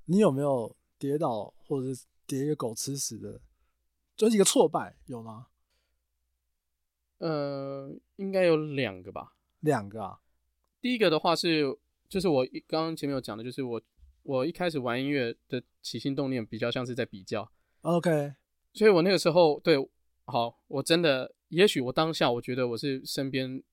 [0.05, 3.41] 你有没有跌倒，或者是跌一个狗吃屎的，
[4.15, 5.47] 就是一个挫败，有吗？
[7.17, 9.33] 呃，应该有两个吧。
[9.61, 10.19] 两个啊。
[10.79, 11.77] 第一个的话是，
[12.07, 13.81] 就是我刚刚前面有讲的，就是我。
[14.23, 17.49] 我一开始玩音乐的起心动念比较像是在比较
[17.81, 18.35] ，OK，
[18.73, 19.75] 所以我那个时候对，
[20.25, 23.63] 好，我真的，也许我当下我觉得我是身边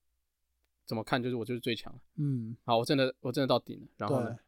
[0.85, 4.39] 怎么看就是我就是最强，嗯，好，我真的我真的到顶了，然后呢，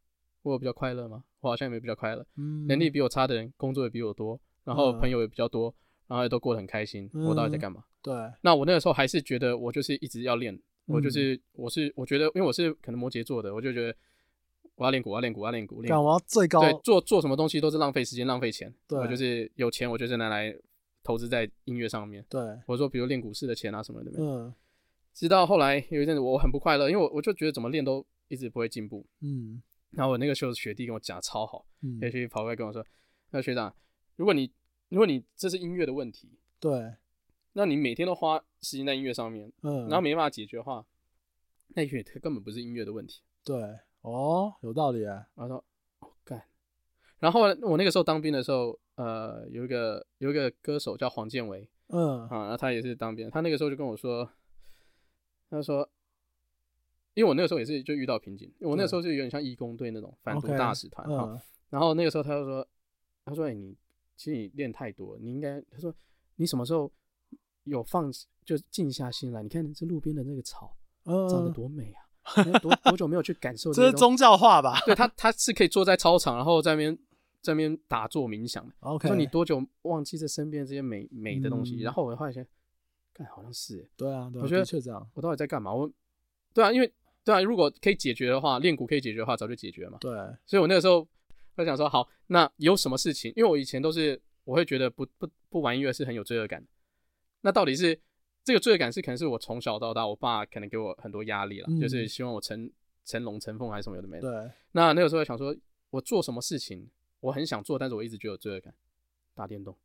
[0.41, 1.26] 我有比较快乐吗？
[1.41, 5.73] 我好像也没有比较快乐，嗯，能力比我差的人工作也比我多，然后朋友也比较多，
[6.07, 7.83] 然后也都过得很开心，嗯、我到底在干嘛？
[8.01, 13.95] 对，那我那个时候还是觉得我就是一直要练，嗯、我就是我是我觉得因为我是可能摩羯座的，我就觉得。
[14.75, 15.81] 我要练鼓，我要练鼓，我要练鼓。
[15.81, 16.03] 练。
[16.03, 16.61] 我要最高。
[16.61, 18.73] 对，做做什么东西都是浪费时间、浪费钱。
[18.87, 18.97] 对。
[18.97, 20.55] 我就是有钱，我就是拿来
[21.03, 22.25] 投资在音乐上面。
[22.29, 22.41] 对。
[22.65, 24.11] 我说，比如练股市的钱啊什么的。
[24.17, 24.53] 嗯。
[25.13, 29.05] 直到后来有一阵子，我很不快乐，因为我我就觉得怎么练都一直不会进步。
[29.19, 29.61] 嗯。
[29.91, 32.85] 然后我那个时候学弟跟我讲超好，嗯，学弟跑过来跟我说
[33.31, 33.73] ：“那学长，
[34.15, 34.51] 如果你
[34.89, 36.95] 如果你这是音乐的问题，对，
[37.53, 40.85] 那你每天都花时间在音乐上面，嗯，然后没办法解决的话，
[41.69, 43.79] 那也根本不是音乐的问题。”对。
[44.01, 45.27] 哦，有道理啊！
[45.35, 45.65] 然后说，
[45.99, 46.41] 哦干，
[47.19, 54.31] 然后我那个时候当兵的时候，呃，有一个有一个歌手叫黄建伟，嗯啊，然后他也是当兵，他那个时候就跟我说，
[55.49, 55.89] 他说，
[57.14, 62.68] 因为我那个时候也是就遇到瓶颈，因为我那个时候就有点像义工队那种反毒大使团哈，嗯、然后那个时候他就说，
[63.26, 63.76] 他说，哎、欸，你
[64.16, 65.93] 其实你练太多，你应该，他说
[66.36, 66.91] 你什么时候
[67.64, 68.12] 有放
[68.45, 72.05] 就静下心来，你看这路边的那个草，长得多美啊！
[72.62, 73.86] 多多久没有去感受 这？
[73.89, 74.80] 是宗教化吧？
[74.86, 76.95] 对他，他是可以坐在操场，然后在那边
[77.41, 78.74] 在那边打坐冥想的。
[78.82, 81.78] OK，说你多久忘记这身边这些美美的东西？
[81.78, 82.45] 嗯、然后我后来想，
[83.14, 85.10] 看好像是，对啊，对啊，我觉得确这样。
[85.16, 85.74] 我到底在干嘛？
[85.74, 85.89] 我，
[86.54, 86.91] 对啊，因为
[87.24, 89.97] 对啊，如果可以解决的话，练鼓可以解决的话，早就解决了嘛。
[90.00, 90.12] 对，
[90.45, 91.08] 所以我那个时候
[91.56, 93.32] 在想说，好，那有什么事情？
[93.36, 96.66] 因为我以前都是我会觉得不不不玩音乐是很有罪恶感。
[97.41, 98.00] 那到底是？
[98.41, 102.72] 这个罪恶感是可能是我从小到大，我爸可能给我很多压力了，嗯、就是希望我成
[103.06, 104.32] 成龙成凤还是什么有的没的。
[104.32, 104.52] 对。
[104.72, 105.56] 那那个时候想说，
[105.91, 106.89] 我做什么事情
[107.20, 108.74] 我很想做，但是我一直觉得有罪恶感。
[109.36, 109.78] 打电动。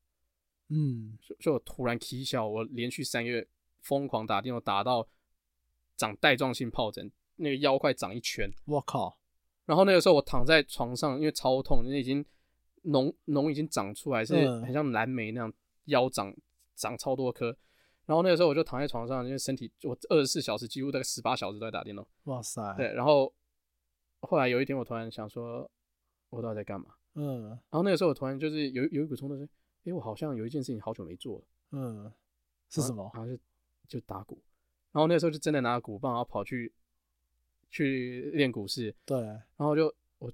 [0.69, 1.19] 嗯。
[1.21, 3.47] 就就我突然起笑，我连续三个月
[3.83, 5.07] 疯狂打电动，打到
[5.97, 8.51] 长带状性疱疹，那个腰快长一圈。
[8.67, 9.19] 我靠！
[9.67, 12.25] 然后那个时候我躺在床上，因为超痛，因为已经
[12.85, 15.53] 脓脓已经长出来，是很像蓝莓那样，
[15.87, 16.35] 腰长
[16.75, 17.57] 长超多颗。
[18.07, 22.07] 然后那个时候我就躺在床上，因为身体我二十四小时几乎大概十八小时都在打电动。
[22.25, 22.75] 哇塞！
[22.77, 23.33] 对，然后
[24.21, 25.71] 后来有一天，我突然想说，
[26.29, 26.89] 我到底在干嘛？
[27.15, 29.49] 嗯，然后那个时候我突然就是有有一股冲动，说，
[29.85, 31.45] 哎，我好像有一件事情好久没做了。
[31.71, 32.13] 嗯，
[32.69, 33.09] 是什么？
[33.15, 33.43] 好像就
[33.89, 34.43] 就打鼓。
[34.95, 36.73] 然后那个时候就真的拿鼓棒，然后跑去
[37.69, 38.95] 去练鼓式。
[39.05, 39.19] 对。
[39.21, 40.33] 然后就我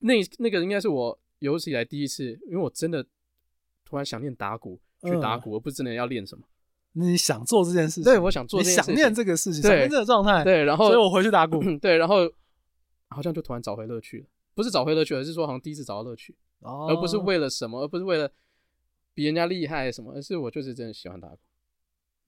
[0.00, 3.02] 那那个应该是我有史以来第一次，因为我真的
[3.86, 6.44] 突然想念打鼓，去打鼓，而不是真的要练什么。
[6.92, 8.04] 你想做这件事情？
[8.04, 8.92] 对，我想做这件事情。
[8.92, 10.44] 你想念这个事情，想念这个状态。
[10.44, 11.58] 对，然后所以我回去打鼓。
[11.80, 12.30] 对，然后
[13.08, 14.26] 好像就突然找回乐趣了。
[14.54, 18.30] 不是找回乐趣，而是说好像第一次找到乐趣，哦、而不是为了什么，而不是为了
[19.14, 21.38] 比人家厉害什么，而是我就是真的喜欢打鼓。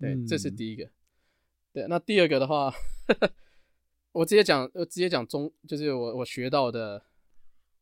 [0.01, 0.89] 对，嗯、这是第一个。
[1.75, 3.31] 对，那第二个的话，呵呵
[4.12, 7.05] 我直接讲，我直接讲中，就是我我学到的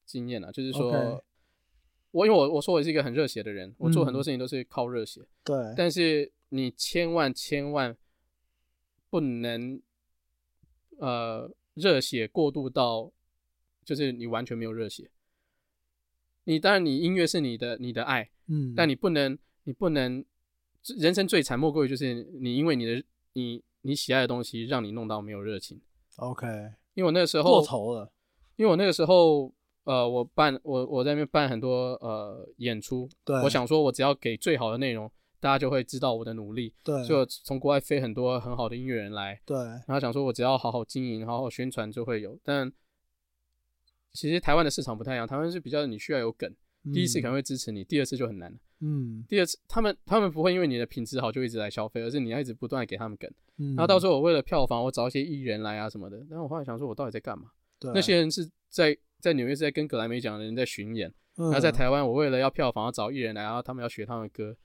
[0.04, 1.22] 经验啊，就是说，Okay.
[2.10, 5.20] 我因为我我说我是一个很热血的人，我做很多事情都是靠热血。
[5.44, 7.96] 对、嗯，但是你千万千万
[9.10, 9.80] 不能，
[10.96, 13.12] 呃，热血过度到。
[13.84, 15.10] 就是你完全没有热血，
[16.44, 20.24] 你当然你音乐是你的你的爱，嗯，但你不能你不能，
[20.84, 25.80] 人生最惨莫过于就是你因为你的你你喜爱的东西让你弄到没有热情。
[26.16, 26.46] OK，
[26.94, 28.10] 因为我那个时候过头了，
[28.56, 29.52] 因为我那个时候
[29.84, 42.72] 呃我办我我在那边办很多呃演出，对，我想说我只要给最好的内容，大家就会知道我的努力，对，就从国外飞很多很好的音乐人来，对，然后想说我只要好好经营，好好宣传就会有，但。
[44.14, 46.54] 其实台湾的市场不太一样，台湾是比较你需要有梗，
[46.84, 48.58] 嗯、第一次可能会支持你，第二次就很难了。
[48.84, 53.30] 嗯，第二次他们他们不会因为你的品质好就一直来消费，而是你要一直不断的给他们梗。
[53.58, 56.18] 嗯，然后到时候我为了票房，我找一些艺人来啊什么的。
[56.28, 57.52] 然后我后来想说，我到底在干嘛？
[57.78, 64.56] 对，那些人是在在纽约是在跟格莱美奖的人在巡演，嗯、然后在台湾我为了要票房要找艺人来，然后他们要学他们的歌，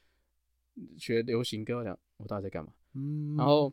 [0.97, 2.71] 学流行歌，我想我到底在干嘛？
[2.95, 3.71] 嗯，然后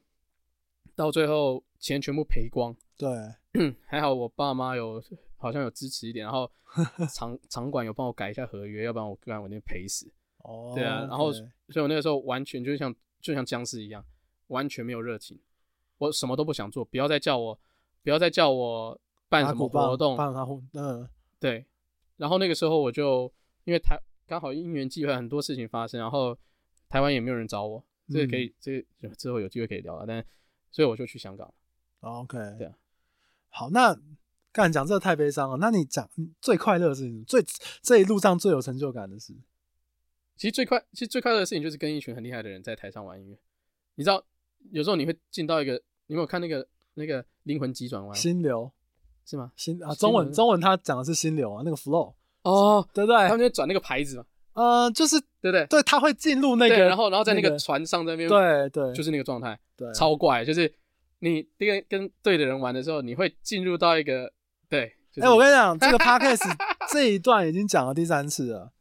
[0.94, 2.76] 到最后钱全部赔光。
[2.98, 3.10] 对，
[3.86, 5.02] 还好我爸妈有。
[5.36, 6.50] 好像有支持一点，然后
[7.14, 10.10] 场场馆有帮我改一下合约，要不然我不然我那赔死。
[10.44, 11.44] 哦，对啊，然后所
[11.76, 14.02] 以我那个时候完全就像就像僵尸一样，
[14.46, 15.38] 完全没有热情，
[15.98, 17.58] 我什么都不想做，不要再叫我，
[18.02, 21.66] 不要再叫我办什么活动，办他嗯，对。
[22.16, 23.32] 然后那个时候我就
[23.64, 26.38] 因为台刚好因缘际会很多事情发生，然后
[26.88, 30.06] 台湾也没有人找我，这个可以，这个之后有机会可以聊了。
[30.06, 30.24] 但
[30.70, 31.52] 所以我就去香港。
[32.00, 32.74] OK，对啊，
[33.50, 33.98] 好，那。
[34.52, 36.08] 刚才讲这个太悲伤了，那你讲
[36.40, 37.44] 最快乐的事情，最
[37.82, 39.34] 这一路上最有成就感的事，
[40.36, 43.38] 其实最快，其实最快乐的事情就是跟一群很厉害的人在台上玩音乐。
[43.94, 44.22] 你知道，
[44.72, 45.74] 有时候你会进到一个，
[46.06, 48.16] 你有没有看那个那个灵魂急转弯？
[48.16, 48.70] 心流
[49.24, 49.52] 是吗？
[49.56, 53.16] 心啊，中文中文他讲的是心流啊，那个 flow 哦，对不对？
[53.28, 54.24] 他们就转那个牌子嘛，
[54.54, 60.72] 呃，就是对对对，他会进入那个，然后然后在那个船上在那边，对对，就是那个状态，对，超怪，就是
[61.20, 64.32] 你那个跟对的人玩的时候，你会进入到一个。
[64.68, 66.42] 对，哎、我跟你讲，这个 podcast
[66.90, 68.72] 这一段已经讲了第三次了。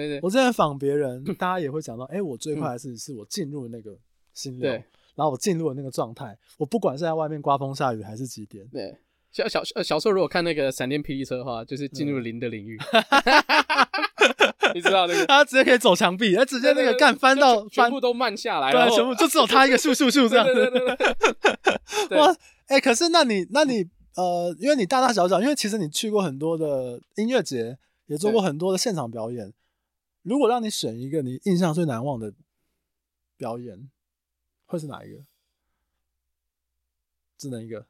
[0.00, 3.94] 对，我之前访别人， 大家也会讲到，哎、欸，我最快的事情是我进入了那个
[4.32, 4.70] 心流，
[5.14, 8.66] 然后我进入了那个状态，我不管是在外面刮风下雨还是几点。
[8.68, 8.96] 对，
[9.30, 12.78] 小小小时候如果看那个闪电霹雳车的话，就是进入零的领域。
[14.74, 20.46] 你知道那个， 他直接可以走墙壁，他直接那个干翻到全部都慢下来，对，全部就只有他一个咻咻咻这样。
[20.46, 20.96] 对对对
[22.08, 22.18] 对。
[22.18, 22.34] 哇，
[22.68, 23.88] 哎，可是那你那你。
[24.14, 27.78] 呃，因为你大大小小，因为其实你去过很多的音乐节，
[28.08, 29.50] 也做过很多的现场表演。
[30.24, 32.32] 对如果让你选一个你印象最难忘的
[33.36, 33.90] 表演，
[34.66, 35.24] 会是哪一个？
[37.36, 37.86] 只能一个。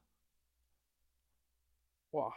[2.12, 2.32] 哇，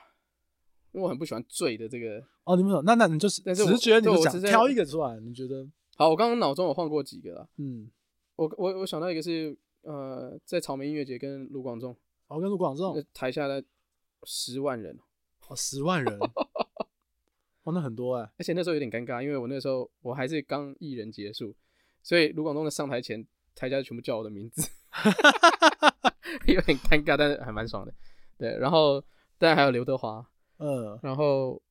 [0.91, 2.25] 因为我很不喜欢醉的这个。
[2.43, 5.67] 哦，你们说，那那你就是直觉，你就想挑一个出来，你觉得？
[5.95, 7.49] 好，我刚刚脑中有换过几个了。
[7.57, 7.89] 嗯，
[8.35, 11.95] 我我我想到一个是，呃，在草莓音乐节跟卢广仲。
[12.27, 13.03] 哦，跟卢广仲。
[13.13, 13.63] 台下的。
[14.27, 14.97] 十万人
[15.47, 16.17] 哦，十万人，
[17.65, 21.53] 哦，那很多哎，而且那时候有点尴尬，因为我那时候我还是刚艺人结束，
[22.01, 24.61] 所以卢广仲的上台前，台下就全部叫我的名字，
[26.47, 27.93] 有点尴尬，但是还蛮爽的。
[28.37, 29.01] 对，然后
[29.37, 30.25] 当然还有刘德华，
[30.59, 31.61] 嗯，然后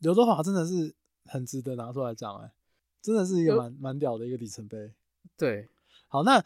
[0.00, 2.52] 刘德华真的是很值得拿出来讲哎，
[3.00, 4.92] 真的是一个蛮蛮屌的一个里程碑。
[5.36, 5.68] 对，
[6.08, 6.44] 好，那。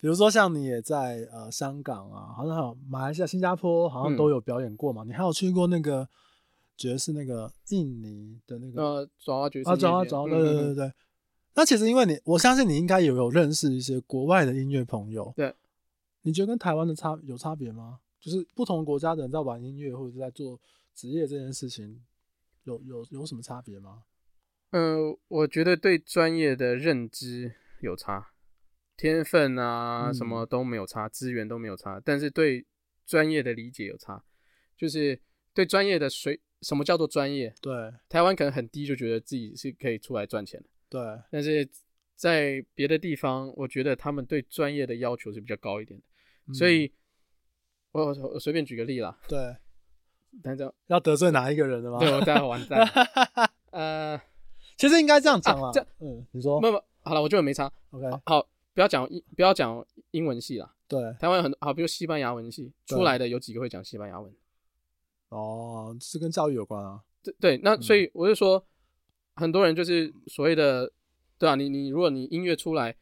[0.00, 5.04] 比如说像你也在呃香港啊，好像还有马来西亚、新加坡，好像都有表演过嘛。
[5.04, 6.08] 嗯、你还有去过那个
[6.82, 10.84] 爵士那个印尼的那个呃爪哇爵士啊，爪哇爪哇，对对对对。
[10.86, 10.94] 嗯、
[11.54, 15.32] 那其实因为你，我相信你应该也有认识一些国外的音乐朋友。
[15.36, 15.54] 对，
[16.22, 18.00] 你觉得跟台湾的差有差别吗？
[18.18, 20.60] 就是不同国家的人在玩音乐或者是在做
[20.92, 22.02] 职业这件事情，
[22.64, 24.02] 有有有什么差别吗？
[24.70, 28.30] 嗯、呃，我觉得对专业的认知有差。
[28.96, 32.66] 天分啊，什么都没有差，资源都没有差，但是对
[33.06, 34.24] 专业的理解有差。
[34.76, 35.20] 就是
[35.54, 37.52] 对专业的水，什么叫做专业？
[37.60, 40.66] 对，台湾可能很低，就觉得自己是可以出来赚钱的。
[40.88, 41.00] 对，
[41.30, 41.68] 但是
[42.14, 46.06] 在别的地方，我觉得他们对专业的要求是比较高一点的。
[46.48, 46.92] 嗯、所以，
[47.92, 49.18] 我我随便举个例啦。
[49.28, 49.56] 对，
[50.42, 51.98] 但这样要得罪哪一个人的吗？
[51.98, 52.86] 对，我待会完蛋。
[53.70, 54.20] 呃，
[54.76, 55.70] 其实应该这样讲啊。
[55.72, 56.60] 这样，嗯，你说。
[56.60, 57.72] 不不，好了，我觉得没差。
[57.90, 60.74] OK，好，好，不要讲英，不要讲英文系啦。
[60.86, 64.32] 对，台湾有很多好，比如西班牙文系出来的有几个会讲西班牙文。
[65.32, 67.00] 哦，是跟教育有关啊。
[67.22, 68.66] 对对，那所以我就说，嗯、
[69.36, 70.92] 很多人就是所谓的，
[71.38, 72.96] 对啊，你你如果你音乐出来，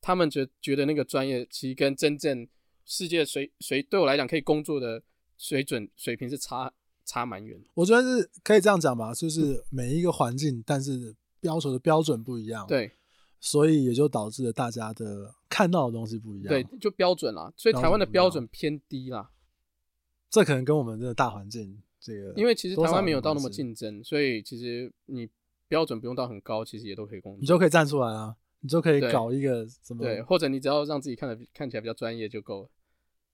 [0.00, 2.48] 他们觉觉得那个专业其实跟真正
[2.84, 5.02] 世界水水对我来讲可以工作的
[5.36, 6.72] 水准水平是差
[7.04, 7.62] 差蛮远。
[7.74, 12.66] 我觉得是可以这样讲吧，就是每一个环境，但是要求的标准不一样。
[12.66, 12.90] 对，
[13.40, 16.48] 所以也就导致了大家的看到的东西不一样。
[16.48, 19.30] 对，就标准啦，所以台湾的标准偏低啦。
[20.28, 25.28] 这可能跟我们这个大环境这个，因为其实台湾没有到那么竞争，所以其实你
[25.68, 27.40] 标准不用到很高，其实也都可以工作。
[27.40, 30.02] 你就可以站出来啊，你就可以搞一个什么？
[30.02, 32.68] 对，或者你只要让自己看的看起来比较专业就够了。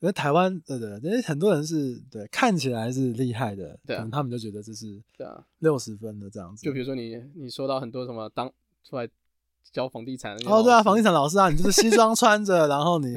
[0.00, 6.64] 因为台湾对对，因为很多人是对看起来是厉害的，对啊，可能他们就觉得这是对啊六十分的这样子。
[6.64, 9.08] 就比如说你你说到很多什么当出来
[9.70, 13.14] 教房地产哦，对啊，房地产老师啊，你就是西装穿着，然后 你。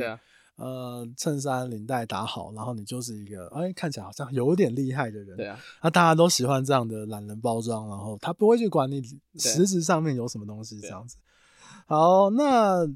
[0.58, 5.36] 呃，衬衫领带打好，然后你就是一个哎，看起来好像有点厉害的人。
[5.36, 9.02] 对啊，那大家都喜欢这样的懒人包装，然后他不会去管你
[9.38, 11.18] 实质上面有什么东西这样子。
[11.88, 12.88] 好，那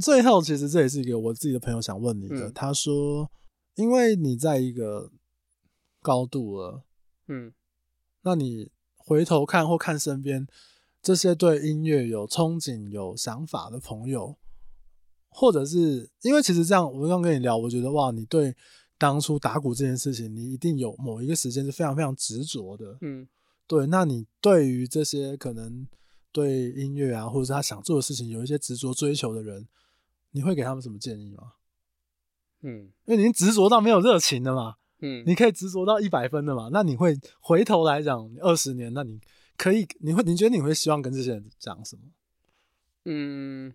[0.00, 3.28] 最后其实这也是一个我自己的朋友想问你的，嗯、他说，
[3.74, 5.10] 因为你在一个
[6.00, 6.84] 高度了，
[7.26, 7.52] 嗯，
[8.22, 10.46] 那你回头看或看身边
[11.02, 14.36] 这些对音乐有憧憬、有想法的朋友。
[15.36, 18.54] 或者是因为其实这样，我刚跟你聊，我觉得哇，你对
[18.96, 23.26] 当初打鼓这件事情，你一定有某一个时间是非常非常执着的，嗯，
[23.66, 23.84] 对。
[23.88, 25.84] 那你对于这些可能
[26.30, 29.66] 对音乐啊，或者是他想做的事情有一些执着追求的人，
[30.30, 31.54] 你会给他们什么建议吗？
[32.62, 39.20] 嗯，因为你执着到没有热情的嘛，嗯，你可以执着到一百分的嘛，那你会回头来讲二十年，那你
[39.58, 42.02] 可以，你会，你觉得你会希望跟这些人讲什么？
[43.06, 43.74] 嗯。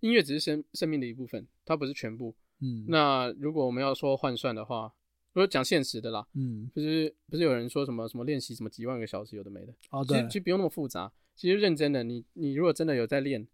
[0.00, 2.34] 音乐只是生生命的一部分，它不是全部。
[2.60, 4.92] 嗯，那如果我们要说换算的话，
[5.32, 9.72] 如果讲现实的啦，嗯，就是不是有人说什么什么练习什么几万个小时，有的没的。
[9.90, 11.10] 哦，对，其实其实不用那么复杂。
[11.34, 13.46] 其实认真的，你你如果真的有在练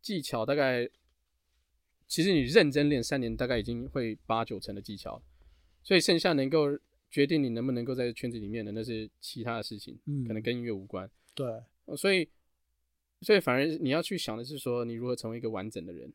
[0.00, 0.88] 技巧，大概
[2.06, 5.22] 其实你认真练三年，大概已经会八九成的技巧。
[5.82, 6.66] 所以剩下能够
[7.10, 11.10] 决定你能不能够在圈子里面的，那是其他的事情，嗯，可能跟音乐无关。
[11.34, 11.46] 对，
[11.96, 12.28] 所以。
[13.22, 16.12] 所以反而你要去想的是说，你如何成为一个完整的人。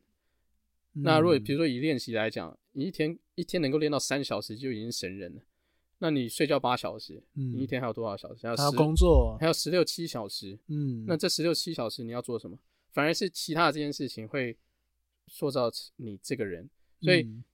[0.94, 5.42] 嗯、那如果比如说以练习来讲，你一天一天能够练到三小时就已经神人了。
[5.98, 8.46] 那你睡觉八小时，嗯、你一天还有多少小时？
[8.46, 10.58] 还要工作，还有十六七小时。
[10.68, 12.56] 嗯，那这十六七小时你要做什么？
[12.92, 14.56] 反而是其他的这件事情会
[15.26, 16.68] 塑造你这个人。
[17.00, 17.44] 所以，嗯、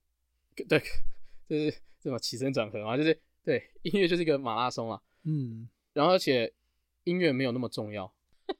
[0.69, 0.79] 对，
[1.49, 5.01] 就是这么起承转合嘛，就是对音乐就是一个马拉松啊。
[5.25, 6.53] 嗯，然后而且
[7.05, 8.14] 音乐没有那么重要。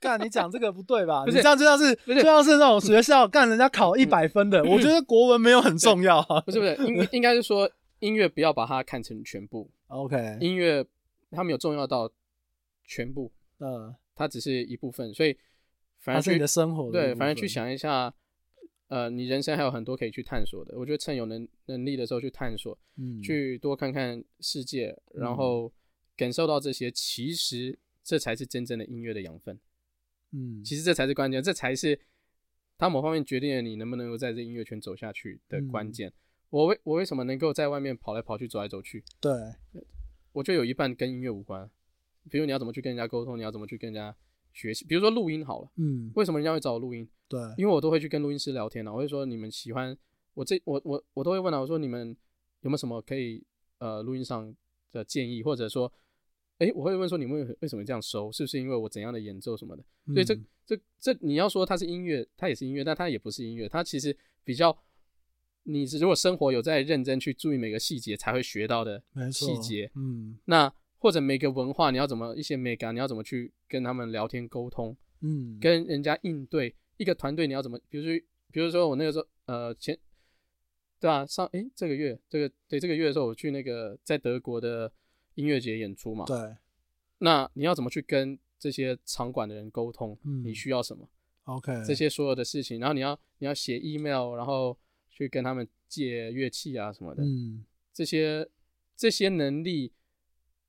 [0.05, 1.25] 干，你讲这个不对吧？
[1.27, 6.23] 你这样就像是，就像是那种学校干人家考一百分的，嗯、我觉得国文没有很重要。
[6.45, 9.71] 不是不是， 应应该是说音乐不要把它看成全部。
[9.87, 10.85] OK，音乐
[11.31, 12.11] 它没有重要到
[12.85, 15.15] 全部，嗯，它只是一部分。
[15.15, 15.35] 所以
[16.01, 18.13] 反正去是你的生活的对，反正去想一下，
[18.89, 20.77] 呃，你人生还有很多可以去探索的。
[20.77, 25.73] 我觉得趁有能能力的时候去探索，嗯，去多看看世界，然后
[26.15, 29.59] 感受到这些，其实这才是真正的音乐的养分。
[30.35, 31.97] 嗯，其实这才是关键，这才是
[32.77, 36.09] 他某方面决定了你能不能够在这音乐圈走下去的关键。
[36.09, 36.13] 嗯、
[36.51, 39.05] 我为我为什么能够在外面跑来跑去、走来走去？
[39.21, 39.33] 对，
[40.33, 41.71] 我就有一半跟音乐无关。
[42.29, 44.17] 比如你要怎么去跟人家沟通，你要怎么去跟人家
[44.53, 44.85] 学习。
[44.85, 47.09] 比如说录音好了，嗯，为什么人家会找我录音？
[47.29, 48.93] 对，因为我都会去跟录音师聊天了。
[48.93, 49.97] 我会说你们喜欢
[50.35, 52.09] 我这我我我都会问他，我说你们
[52.63, 53.45] 有没有什么可以
[53.79, 54.53] 呃录音上
[54.91, 55.93] 的建议，或者说。
[56.59, 58.31] 哎，我会问说，你们为什么这样收？
[58.31, 59.85] 是不是因为我怎样的演奏什么的？
[60.13, 60.35] 所以这
[60.65, 63.69] 这这，你要说它是音乐，它也是音乐，但它也不是音乐。
[63.69, 64.77] 它其实比较，
[65.65, 69.03] 你是如果生活有在认真去注意每个细节，才会学到的
[69.33, 69.91] 细节。
[69.97, 74.97] 嗯，那或者每个文化，你要怎么一些美感，你要怎么去跟他们聊天沟通？
[75.23, 77.77] 嗯，跟人家应对一个团队，你要怎么？
[77.89, 79.99] 比如说，比如说我那个时候，呃，前
[81.01, 81.27] 对吧？
[81.27, 84.93] 上哎，这个月这个对这个月的时候，我去那个在德国的。
[85.35, 86.57] 音乐节演出嘛，对，
[87.19, 90.17] 那你要怎么去跟这些场馆的人沟通？
[90.25, 91.09] 嗯，你需要什么
[91.45, 94.79] ？OK，这些所有的事情，然后你要你要写 email，然后
[95.11, 98.49] 去跟他们借乐器啊什么的，嗯，这些
[98.97, 99.93] 这些能力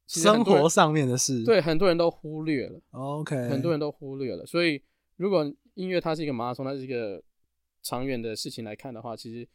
[0.07, 2.81] 生活上面的事，对，很多人都忽略了。
[2.91, 4.45] OK，很多人都忽略了。
[4.45, 4.81] 所以，
[5.17, 7.23] 如果音乐它是一个马拉松，它是一个
[7.81, 9.47] 长远的事情来看的话，其实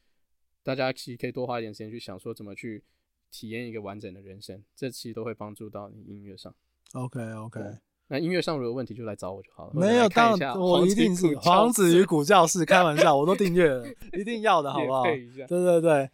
[0.62, 2.82] 大家其实可以多花一点时间去想说怎么去
[3.30, 6.54] 体验一个完整的人生，这其实都会帮助到你音乐上。
[6.94, 7.60] OK，OK。
[8.08, 9.72] 那音乐上如果有问题就来找我就好了。
[9.74, 13.86] 没有，当然我一定是黄子瑜古教室， 开玩笑，我都订阅了，
[14.18, 15.04] 一定要的 好不好？
[15.04, 16.10] 对对对。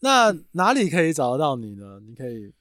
[0.00, 2.00] 那哪里可以找得到你呢？
[2.06, 2.52] 你可以。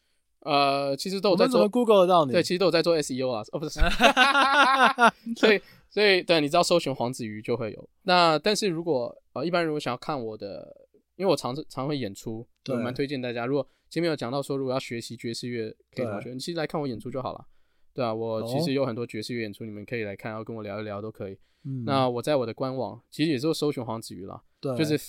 [0.42, 3.80] 呃，其实都有在做 Google 得到你，对，其实都有在做 SEO 啊，哦不是，
[5.40, 7.90] 所以所以对，你知道搜寻黄子瑜就会有。
[8.02, 10.76] 那但是如果呃一般如果想要看我的，
[11.16, 13.46] 因为我常常会演出，对我蛮推荐大家。
[13.46, 16.34] 如果前面有讲到说，如果要学习爵士乐，可以同学？
[16.34, 17.46] 你其实来看我演出就好了。
[17.94, 21.38] 对啊，我其实有很多爵士乐演出，你们可以来看，然后跟我聊一聊都可以。
[21.64, 25.00] 嗯，那我在我的官网其实也是搜寻黄子瑜啦，对，就是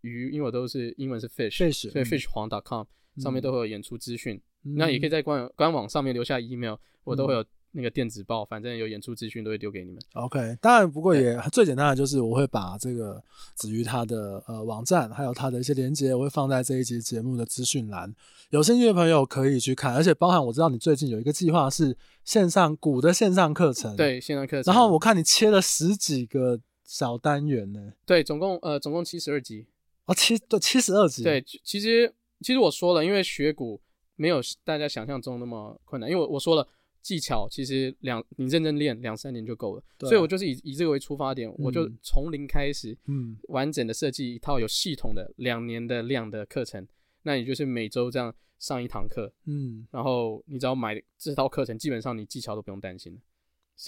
[0.00, 2.86] 鱼，因为我都是英文是 fish，fish，所以 fish 黄 .com
[3.18, 4.40] 上面都会有演出资讯。
[4.62, 10.02] 那也可以在官官网上面留下 email，我都会有那个电子报，反正有演出资讯都会丢给你们。
[10.14, 13.22] OK，当然不过也最简单的就是我会把这个
[13.54, 18.14] 子瑜他的呃网站还有他的一些连接，我会放在这一集节目的资讯栏，
[18.50, 19.94] 有兴趣的朋友可以去看。
[19.94, 24.72] 而且包含我知道你最近有一个计划是线上鼓的线上课程，对线上课程。
[24.72, 29.66] 然后我看你切了十几个小单元呢，对，总共呃总共七十二集
[30.06, 33.80] 哦，七对七十二集，对，其实其实我说了，因为学鼓。
[34.16, 36.68] 没有大家想象中那么困难，因为我我说了
[37.02, 46.86] 技巧，其实两你认真练两三年就够了，所以我就是以以这个为出发点，嗯、我就从零开始，嗯，完整的设计一套有系统的两年的量的课程，
[47.22, 53.20] 那你就是每周这样上一堂课，嗯，然后你只要买这套课程，基本上你技巧都不用担心。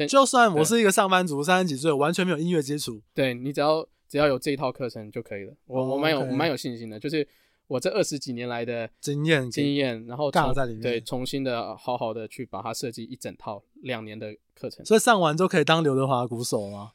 [0.08, 7.26] 就算我是一个上班族，三十几岁，完全没有音乐基础，对，你只要只要有这一套课程就可以了，我、哦、我蛮有蛮有信心的，就是。
[7.68, 16.92] 我这二十几年来的经验经验，然后尬在里面，对，重新的好好的去把它设计一整套两年的课程，所以上完之后可以当刘德华鼓手吗？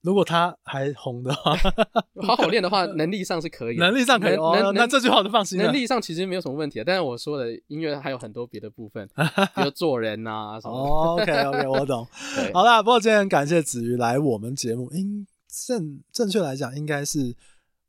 [0.00, 1.54] 如果他还红的话，
[2.26, 4.34] 好好练的话， 能力上是可以，能力上可以。
[4.34, 5.66] 哦，那这句话我就放心了。
[5.66, 9.08] 能力上其实没有什么问题啊，但是我说的音乐还有很多别的部分，
[9.54, 10.74] 比如做人啊 什么。
[10.74, 12.04] OK OK，我懂。
[12.52, 17.36] 好啦，不过今天很感谢子瑜来我们节目，应正正确来讲应该是。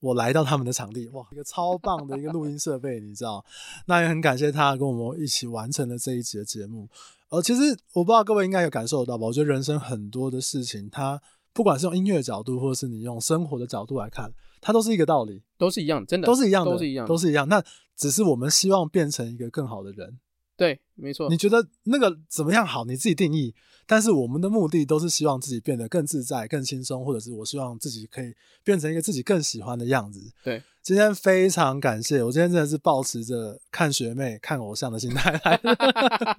[0.03, 3.43] 我来到他们的场地，哇，一个超棒的一个录音设备，你知道？
[3.85, 6.89] 那也很感谢他跟我们一起完成了这一集的节目。
[7.29, 7.61] 呃，其实
[7.93, 9.25] 我不知道各位应该有感受到吧？
[9.25, 11.21] 我觉得人生很多的事情，它
[11.53, 14.29] 不管是用音乐角度，或者是你用生活的角度来看，
[14.59, 17.47] 它都是一个道理，都是一样，真的都是一样的，都是一样，都是一样。
[17.47, 17.63] 那
[17.95, 20.19] 只是我们希望变成一个更好的人。
[20.57, 21.29] 对，没错。
[21.29, 22.85] 你觉得那个怎么样好？
[22.85, 23.53] 你自己定义。
[23.85, 28.33] 但是我们的目的都是希望自己变得更自在、更轻松，或者是我希望自己可以
[28.63, 30.21] 变成一个自己更喜欢的样子。
[30.43, 30.63] 对。
[30.81, 35.57] 今天非常感谢，我今天真的是抱持着看学妹、看偶像的心态来。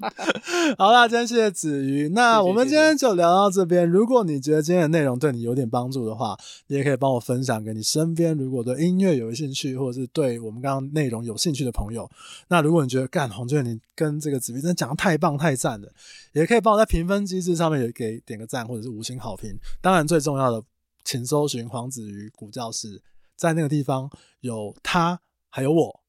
[0.76, 3.88] 好啦，今天谢谢子瑜，那我们今天就聊到这边。
[3.88, 6.36] 如果你觉得今天的内容对你有点帮助的话，
[6.66, 12.06] 你也可以帮我分享给你身边如果对音乐有兴趣，或者是对我们刚刚内容有兴趣的朋友。
[12.48, 15.90] 那如果你觉得干红俊，你跟这个子瑜真的讲的太棒太赞了，
[16.32, 19.58] 也可以帮我在评分机制上面也给点个赞，或者是五星好评。
[19.80, 20.62] 当然最重要的，
[21.04, 23.02] 请搜寻黄子瑜古教室。
[23.36, 24.08] 在那个地方
[24.40, 25.20] 有他，
[25.50, 26.00] 还有我，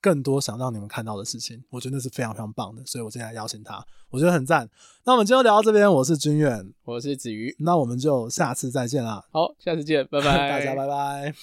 [0.00, 4.70] 更多想让你们看到的事情，我觉得那是非常非常棒的，所以我今天来邀请他，我觉得很赞。
[5.04, 9.26] 那我们今天聊到这边，我是君远，我是子瑜，那我们就下次再见啦。
[9.32, 11.34] 好，下次见，拜拜， 大家拜拜。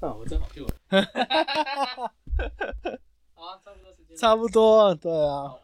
[0.06, 0.66] 啊，我真好笑。
[3.40, 4.16] 好啊，差不多时间。
[4.16, 5.54] 差不多，对啊。